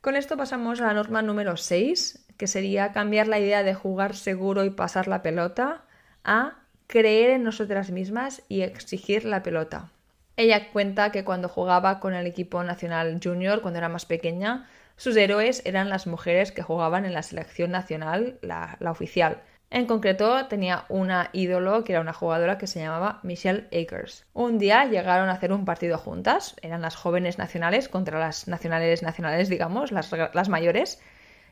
Con 0.00 0.16
esto 0.16 0.36
pasamos 0.36 0.80
a 0.80 0.86
la 0.86 0.94
norma 0.94 1.22
número 1.22 1.56
6, 1.56 2.26
que 2.36 2.46
sería 2.46 2.92
cambiar 2.92 3.28
la 3.28 3.38
idea 3.38 3.62
de 3.62 3.74
jugar 3.74 4.16
seguro 4.16 4.64
y 4.64 4.70
pasar 4.70 5.08
la 5.08 5.22
pelota 5.22 5.84
a 6.24 6.56
creer 6.86 7.30
en 7.30 7.44
nosotras 7.44 7.90
mismas 7.90 8.42
y 8.48 8.62
exigir 8.62 9.24
la 9.24 9.42
pelota. 9.42 9.90
Ella 10.36 10.70
cuenta 10.72 11.12
que 11.12 11.24
cuando 11.24 11.48
jugaba 11.48 12.00
con 12.00 12.14
el 12.14 12.26
equipo 12.26 12.64
nacional 12.64 13.20
junior, 13.22 13.60
cuando 13.60 13.78
era 13.78 13.88
más 13.88 14.06
pequeña, 14.06 14.68
sus 14.96 15.16
héroes 15.16 15.62
eran 15.64 15.88
las 15.88 16.06
mujeres 16.06 16.50
que 16.50 16.62
jugaban 16.62 17.04
en 17.04 17.12
la 17.12 17.22
selección 17.22 17.70
nacional, 17.70 18.38
la, 18.42 18.76
la 18.80 18.90
oficial, 18.90 19.42
en 19.70 19.86
concreto, 19.86 20.46
tenía 20.46 20.84
una 20.88 21.30
ídolo 21.32 21.84
que 21.84 21.92
era 21.92 22.00
una 22.00 22.12
jugadora 22.12 22.58
que 22.58 22.66
se 22.66 22.80
llamaba 22.80 23.20
Michelle 23.22 23.68
Akers. 23.68 24.26
Un 24.32 24.58
día 24.58 24.84
llegaron 24.84 25.28
a 25.28 25.32
hacer 25.32 25.52
un 25.52 25.64
partido 25.64 25.96
juntas, 25.96 26.56
eran 26.60 26.82
las 26.82 26.96
jóvenes 26.96 27.38
nacionales 27.38 27.88
contra 27.88 28.18
las 28.18 28.48
nacionales 28.48 29.02
nacionales, 29.02 29.48
digamos, 29.48 29.92
las, 29.92 30.10
las 30.10 30.48
mayores. 30.48 31.00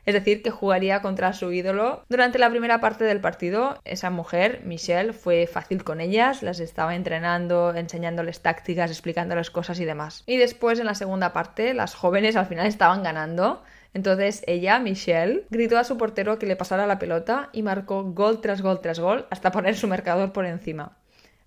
Es 0.05 0.13
decir, 0.13 0.41
que 0.41 0.49
jugaría 0.49 1.01
contra 1.01 1.33
su 1.33 1.51
ídolo. 1.51 2.03
Durante 2.09 2.39
la 2.39 2.49
primera 2.49 2.81
parte 2.81 3.03
del 3.03 3.21
partido, 3.21 3.79
esa 3.85 4.09
mujer, 4.09 4.61
Michelle, 4.63 5.13
fue 5.13 5.45
fácil 5.47 5.83
con 5.83 6.01
ellas, 6.01 6.41
las 6.41 6.59
estaba 6.59 6.95
entrenando, 6.95 7.73
enseñándoles 7.75 8.41
tácticas, 8.41 8.91
explicándoles 8.91 9.51
cosas 9.51 9.79
y 9.79 9.85
demás. 9.85 10.23
Y 10.25 10.37
después, 10.37 10.79
en 10.79 10.87
la 10.87 10.95
segunda 10.95 11.31
parte, 11.31 11.73
las 11.73 11.95
jóvenes 11.95 12.35
al 12.35 12.47
final 12.47 12.65
estaban 12.65 13.03
ganando 13.03 13.61
entonces 13.93 14.43
ella, 14.47 14.79
Michelle, 14.79 15.45
gritó 15.49 15.77
a 15.77 15.83
su 15.83 15.97
portero 15.97 16.39
que 16.39 16.45
le 16.45 16.55
pasara 16.55 16.87
la 16.87 16.99
pelota 16.99 17.49
y 17.53 17.63
marcó 17.63 18.03
gol 18.03 18.41
tras 18.41 18.61
gol 18.61 18.81
tras 18.81 18.99
gol 18.99 19.25
hasta 19.29 19.51
poner 19.51 19.75
su 19.75 19.87
marcador 19.87 20.31
por 20.31 20.45
encima. 20.45 20.98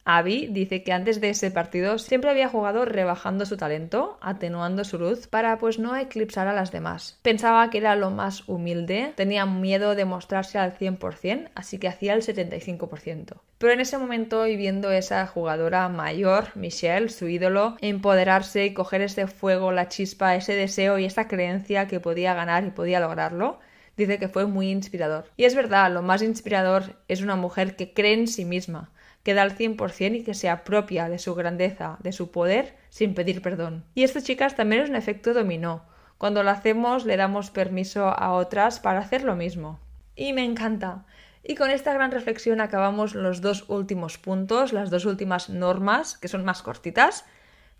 Abby 0.05 0.49
dice 0.51 0.83
que 0.83 0.93
antes 0.93 1.21
de 1.21 1.31
ese 1.31 1.51
partido 1.51 1.99
siempre 1.99 2.31
había 2.31 2.49
jugado 2.49 2.85
rebajando 2.85 3.47
su 3.47 3.57
talento, 3.57 4.19
atenuando 4.21 4.83
su 4.85 4.99
luz, 4.99 5.29
para 5.29 5.59
pues 5.59 5.79
no 5.79 5.97
eclipsar 5.97 6.49
a 6.49 6.53
las 6.53 6.73
demás. 6.73 7.19
Pensaba 7.23 7.71
que 7.71 7.79
era 7.79 7.95
lo 7.95 8.11
más 8.11 8.49
humilde, 8.49 9.13
tenía 9.15 9.47
miedo 9.47 9.95
de 9.95 10.05
mostrarse 10.05 10.59
al 10.59 10.77
100%, 10.77 11.51
así 11.55 11.79
que 11.79 11.89
hacía 11.89 12.15
el 12.15 12.23
75%. 12.23 13.37
Pero 13.59 13.73
en 13.73 13.81
ese 13.81 13.97
momento 13.97 14.47
y 14.49 14.57
viendo 14.57 14.91
esa 14.91 15.25
jugadora 15.29 15.89
mayor, 15.89 16.49
Michelle, 16.57 17.09
su 17.09 17.29
ídolo, 17.29 17.77
empoderarse 17.81 18.65
y 18.67 18.75
coger 18.75 19.03
ese 19.03 19.29
fuego, 19.29 19.71
la 19.71 19.89
chispa, 19.89 20.35
ese 20.35 20.55
deseo 20.55 20.99
y 20.99 21.05
esa 21.05 21.29
creencia 21.29 21.87
que 21.87 22.01
podía 22.01 22.35
ganar 22.35 22.65
y 22.65 22.71
podía 22.71 22.99
lograrlo, 22.99 23.61
dice 23.97 24.19
que 24.19 24.29
fue 24.29 24.47
muy 24.47 24.71
inspirador. 24.71 25.27
Y 25.37 25.45
es 25.45 25.55
verdad, 25.55 25.93
lo 25.93 26.03
más 26.03 26.23
inspirador 26.23 26.97
es 27.07 27.23
una 27.23 27.37
mujer 27.37 27.77
que 27.77 27.93
cree 27.93 28.15
en 28.15 28.27
sí 28.27 28.45
misma, 28.45 28.91
que 29.23 29.35
da 29.35 29.43
al 29.43 29.57
100% 29.57 30.17
y 30.17 30.25
que 30.25 30.35
se 30.35 30.49
apropia 30.49 31.09
de 31.09 31.19
su 31.19 31.35
grandeza, 31.35 31.99
de 32.03 32.13
su 32.13 32.31
poder, 32.31 32.77
sin 32.89 33.15
pedir 33.15 33.43
perdón. 33.43 33.85
Y 33.95 34.03
esto, 34.03 34.21
chicas, 34.21 34.57
también 34.57 34.83
es 34.83 34.91
un 34.91 34.97
efecto 34.97 35.35
dominó. 35.35 35.85
Cuando 36.19 36.43
lo 36.43 36.51
hacemos, 36.51 37.05
le 37.05 37.17
damos 37.17 37.51
permiso 37.51 38.07
a 38.09 38.33
otras 38.33 38.81
para 38.81 39.01
hacer 39.01 39.25
lo 39.25 39.37
mismo. 39.37 39.81
Y 40.15 40.33
me 40.33 40.45
encanta. 40.45 41.05
Y 41.43 41.57
con 41.57 41.71
esta 41.71 41.93
gran 41.93 42.13
reflexión 42.13 42.61
acabamos 42.61 43.15
los 43.15 43.41
dos 43.41 43.65
últimos 43.69 44.19
puntos, 44.19 44.73
las 44.73 44.91
dos 44.91 45.05
últimas 45.05 45.49
normas, 45.49 46.17
que 46.17 46.29
son 46.29 46.45
más 46.45 46.63
cortitas, 46.63 47.25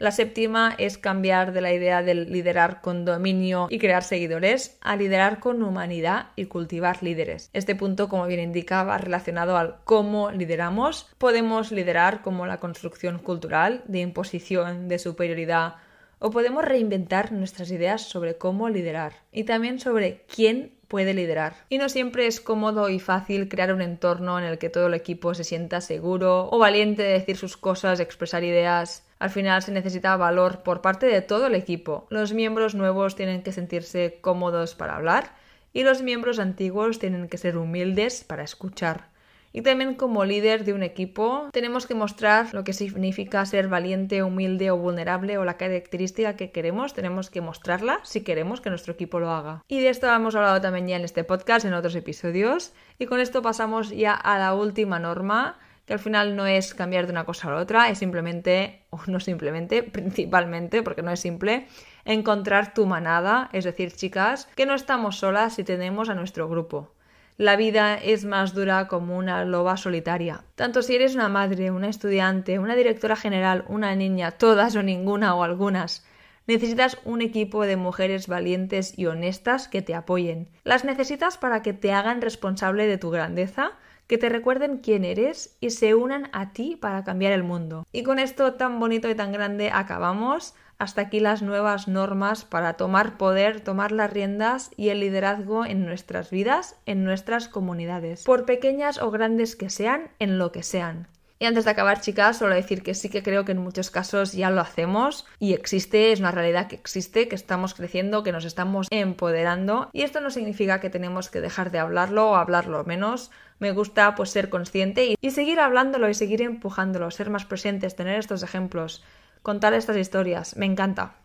la 0.03 0.11
séptima 0.11 0.75
es 0.79 0.99
cambiar 0.99 1.53
de 1.53 1.61
la 1.61 1.73
idea 1.73 2.03
del 2.03 2.33
liderar 2.33 2.81
con 2.81 3.05
dominio 3.05 3.69
y 3.71 3.79
crear 3.79 4.03
seguidores 4.03 4.77
a 4.81 4.97
liderar 4.97 5.39
con 5.39 5.63
humanidad 5.63 6.31
y 6.35 6.47
cultivar 6.47 7.05
líderes. 7.05 7.51
Este 7.53 7.77
punto, 7.77 8.09
como 8.09 8.27
bien 8.27 8.41
indica, 8.41 8.83
va 8.83 8.99
relacionado 8.99 9.57
al 9.57 9.77
cómo 9.85 10.33
lideramos. 10.33 11.09
Podemos 11.19 11.71
liderar 11.71 12.21
como 12.21 12.47
la 12.49 12.59
construcción 12.59 13.21
cultural, 13.21 13.85
de 13.87 14.01
imposición, 14.01 14.89
de 14.89 14.99
superioridad, 14.99 15.75
o 16.19 16.33
podemos 16.33 16.65
reinventar 16.65 17.31
nuestras 17.31 17.71
ideas 17.71 18.03
sobre 18.03 18.37
cómo 18.37 18.69
liderar 18.69 19.13
y 19.31 19.45
también 19.45 19.79
sobre 19.79 20.25
quién 20.27 20.73
puede 20.93 21.15
liderar. 21.15 21.55
Y 21.69 21.79
no 21.79 21.89
siempre 21.89 22.27
es 22.27 22.41
cómodo 22.41 22.91
y 22.91 23.01
fácil 23.01 23.49
crear 23.49 23.73
un 23.73 23.81
entorno 23.81 24.39
en 24.39 24.45
el 24.45 24.59
que 24.59 24.69
todo 24.69 24.89
el 24.89 24.95
equipo 24.95 25.33
se 25.35 25.43
sienta 25.43 25.81
seguro 25.81 26.51
o 26.51 26.59
valiente 26.59 27.03
de 27.03 27.13
decir 27.13 27.39
sus 27.39 27.57
cosas, 27.57 27.99
expresar 27.99 28.45
ideas. 28.45 29.03
Al 29.23 29.31
final 29.31 29.63
se 29.63 29.71
necesita 29.71 30.17
valor 30.17 30.65
por 30.65 30.81
parte 30.81 31.07
de 31.07 31.23
todo 31.23 31.47
el 31.47 31.55
equipo. 31.55 32.09
Los 32.11 32.33
miembros 32.33 32.75
nuevos 32.75 33.15
tienen 33.15 33.45
que 33.45 33.53
sentirse 33.53 34.19
cómodos 34.21 34.75
para 34.75 34.97
hablar 34.97 35.37
y 35.73 35.85
los 35.85 36.03
miembros 36.03 36.41
antiguos 36.41 36.99
tienen 36.99 37.29
que 37.29 37.39
ser 37.39 37.57
humildes 37.57 38.25
para 38.25 38.43
escuchar. 38.43 39.13
Y 39.53 39.63
también 39.63 39.95
como 39.95 40.25
líder 40.25 40.65
de 40.65 40.73
un 40.73 40.83
equipo 40.83 41.51
tenemos 41.53 41.87
que 41.87 41.95
mostrar 41.95 42.53
lo 42.53 42.65
que 42.65 42.73
significa 42.73 43.47
ser 43.47 43.69
valiente, 43.69 44.25
humilde 44.25 44.73
o 44.73 44.77
vulnerable 44.77 45.39
o 45.39 45.45
la 45.45 45.57
característica 45.57 46.35
que 46.35 46.51
queremos. 46.51 46.93
Tenemos 46.93 47.31
que 47.31 47.41
mostrarla 47.41 48.01
si 48.03 48.25
queremos 48.25 48.61
que 48.61 48.71
nuestro 48.71 48.95
equipo 48.95 49.21
lo 49.21 49.31
haga. 49.31 49.63
Y 49.69 49.79
de 49.79 49.91
esto 49.91 50.13
hemos 50.13 50.35
hablado 50.35 50.61
también 50.61 50.89
ya 50.89 50.97
en 50.97 51.05
este 51.05 51.23
podcast, 51.23 51.65
en 51.65 51.75
otros 51.75 51.95
episodios. 51.95 52.73
Y 52.99 53.07
con 53.07 53.21
esto 53.21 53.41
pasamos 53.41 53.91
ya 53.91 54.15
a 54.15 54.37
la 54.41 54.53
última 54.55 54.99
norma 54.99 55.61
al 55.93 55.99
final 55.99 56.37
no 56.37 56.47
es 56.47 56.75
cambiar 56.75 57.07
de 57.07 57.13
una 57.13 57.25
cosa 57.25 57.49
a 57.49 57.53
la 57.53 57.61
otra, 57.61 57.89
es 57.89 57.99
simplemente, 57.99 58.85
o 58.91 59.01
no 59.07 59.21
simplemente, 59.21 59.83
principalmente, 59.83 60.83
porque 60.83 61.03
no 61.03 61.11
es 61.11 61.21
simple, 61.21 61.67
encontrar 62.05 62.75
tu 62.75 62.87
manada, 62.87 63.49
es 63.53 63.65
decir, 63.65 63.93
chicas, 63.93 64.49
que 64.57 64.67
no 64.67 64.75
estamos 64.75 65.19
solas 65.19 65.55
si 65.55 65.65
tenemos 65.65 66.09
a 66.09 66.15
nuestro 66.15 66.49
grupo. 66.49 66.95
La 67.39 67.57
vida 67.57 67.95
es 67.97 68.25
más 68.25 68.55
dura 68.55 68.89
como 68.89 69.17
una 69.17 69.45
loba 69.45 69.77
solitaria. 69.77 70.45
Tanto 70.55 70.83
si 70.83 70.95
eres 70.95 71.15
una 71.15 71.31
madre, 71.31 71.71
una 71.71 71.89
estudiante, 71.89 72.59
una 72.59 72.77
directora 72.77 73.17
general, 73.17 73.65
una 73.69 73.95
niña, 73.97 74.33
todas 74.33 74.77
o 74.77 74.83
ninguna 74.83 75.35
o 75.35 75.43
algunas, 75.43 76.05
necesitas 76.47 76.99
un 77.05 77.23
equipo 77.23 77.65
de 77.65 77.77
mujeres 77.77 78.29
valientes 78.29 78.99
y 78.99 79.07
honestas 79.07 79.69
que 79.69 79.83
te 79.83 79.95
apoyen. 79.95 80.51
Las 80.65 80.85
necesitas 80.85 81.39
para 81.39 81.63
que 81.63 81.73
te 81.73 81.93
hagan 81.93 82.21
responsable 82.21 82.87
de 82.87 82.99
tu 82.99 83.11
grandeza, 83.11 83.73
que 84.13 84.19
te 84.19 84.29
recuerden 84.29 84.77
quién 84.77 85.07
eres 85.07 85.57
y 85.59 85.71
se 85.71 85.95
unan 85.95 86.29
a 86.35 86.53
ti 86.53 86.77
para 86.77 87.03
cambiar 87.03 87.33
el 87.33 87.45
mundo. 87.45 87.87
Y 87.93 88.03
con 88.03 88.19
esto 88.19 88.53
tan 88.53 88.79
bonito 88.79 89.09
y 89.09 89.15
tan 89.15 89.33
grande 89.33 89.71
acabamos 89.73 90.55
hasta 90.77 91.01
aquí 91.01 91.19
las 91.19 91.41
nuevas 91.41 91.89
normas 91.89 92.45
para 92.45 92.75
tomar 92.75 93.17
poder, 93.17 93.63
tomar 93.63 93.91
las 93.91 94.13
riendas 94.13 94.71
y 94.77 94.91
el 94.91 95.01
liderazgo 95.01 95.65
en 95.65 95.87
nuestras 95.87 96.29
vidas, 96.29 96.77
en 96.85 97.05
nuestras 97.05 97.49
comunidades, 97.49 98.25
por 98.25 98.45
pequeñas 98.45 99.01
o 99.01 99.11
grandes 99.11 99.57
que 99.57 99.71
sean, 99.71 100.11
en 100.19 100.37
lo 100.37 100.53
que 100.53 100.63
sean. 100.63 101.09
Y 101.43 101.45
antes 101.45 101.65
de 101.65 101.73
acabar, 101.73 102.01
chicas, 102.01 102.37
solo 102.39 102.55
decir 102.55 102.85
que 102.85 102.95
sí 102.95 103.09
que 103.09 103.25
creo 103.25 103.45
que 103.45 103.51
en 103.51 103.59
muchos 103.59 103.91
casos 103.91 104.31
ya 104.33 104.49
lo 104.49 104.61
hacemos 104.61 105.27
y 105.41 105.55
existe, 105.55 106.13
es 106.13 106.21
una 106.21 106.31
realidad 106.31 106.69
que 106.69 106.77
existe, 106.77 107.27
que 107.27 107.35
estamos 107.35 107.75
creciendo, 107.75 108.23
que 108.23 108.31
nos 108.31 108.45
estamos 108.45 108.87
empoderando. 108.91 109.91
Y 109.93 110.03
esto 110.03 110.21
no 110.21 110.31
significa 110.31 110.79
que 110.79 110.89
tenemos 110.89 111.31
que 111.31 111.41
dejar 111.41 111.73
de 111.73 111.81
hablarlo 111.81 112.31
o 112.31 112.37
hablarlo 112.37 112.85
menos. 112.85 113.33
Me 113.59 113.73
gusta 113.73 114.15
pues 114.15 114.31
ser 114.31 114.51
consciente 114.51 115.05
y, 115.05 115.17
y 115.21 115.33
seguir 115.33 115.59
hablándolo 115.59 116.09
y 116.09 116.15
seguir 116.15 116.43
empujándolo, 116.43 117.11
ser 117.11 117.29
más 117.29 117.45
presentes, 117.45 117.97
tener 117.97 118.21
estos 118.21 118.45
ejemplos 118.45 119.03
contar 119.43 119.75
estas 119.75 119.97
historias. 119.97 120.57
Me 120.57 120.67
encanta. 120.67 121.17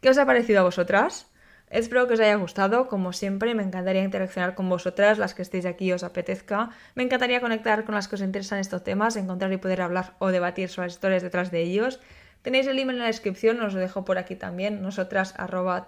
¿Qué 0.00 0.10
os 0.10 0.18
ha 0.18 0.24
parecido 0.24 0.60
a 0.60 0.62
vosotras? 0.62 1.29
Espero 1.70 2.08
que 2.08 2.14
os 2.14 2.20
haya 2.20 2.34
gustado, 2.34 2.88
como 2.88 3.12
siempre, 3.12 3.54
me 3.54 3.62
encantaría 3.62 4.02
interaccionar 4.02 4.56
con 4.56 4.68
vosotras, 4.68 5.18
las 5.18 5.34
que 5.34 5.42
estéis 5.42 5.66
aquí 5.66 5.92
os 5.92 6.02
apetezca. 6.02 6.70
Me 6.96 7.04
encantaría 7.04 7.40
conectar 7.40 7.84
con 7.84 7.94
las 7.94 8.08
que 8.08 8.16
os 8.16 8.20
interesan 8.20 8.58
estos 8.58 8.82
temas, 8.82 9.14
encontrar 9.14 9.52
y 9.52 9.56
poder 9.56 9.82
hablar 9.82 10.14
o 10.18 10.28
debatir 10.28 10.68
sobre 10.68 10.88
las 10.88 10.94
historias 10.94 11.22
detrás 11.22 11.52
de 11.52 11.62
ellos. 11.62 12.00
Tenéis 12.42 12.66
el 12.66 12.78
email 12.78 12.96
en 12.96 13.02
la 13.02 13.06
descripción, 13.06 13.60
os 13.60 13.74
lo 13.74 13.80
dejo 13.80 14.04
por 14.04 14.18
aquí 14.18 14.34
también, 14.34 14.82
nosotras 14.82 15.34
arroba 15.36 15.84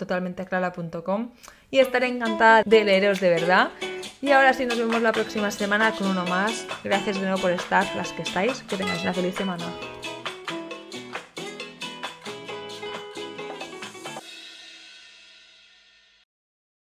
y 1.71 1.79
estaré 1.79 2.09
encantada 2.09 2.62
de 2.64 2.85
leeros 2.85 3.21
de 3.21 3.31
verdad. 3.31 3.71
Y 4.21 4.31
ahora 4.31 4.53
sí, 4.53 4.66
nos 4.66 4.79
vemos 4.79 5.01
la 5.01 5.12
próxima 5.12 5.51
semana 5.51 5.92
con 5.92 6.09
uno 6.09 6.25
más. 6.27 6.66
Gracias 6.85 7.16
de 7.16 7.23
nuevo 7.23 7.40
por 7.40 7.51
estar, 7.51 7.87
las 7.97 8.12
que 8.12 8.23
estáis, 8.23 8.62
que 8.64 8.77
tengáis 8.77 9.03
una 9.03 9.14
feliz 9.14 9.35
semana. 9.35 9.64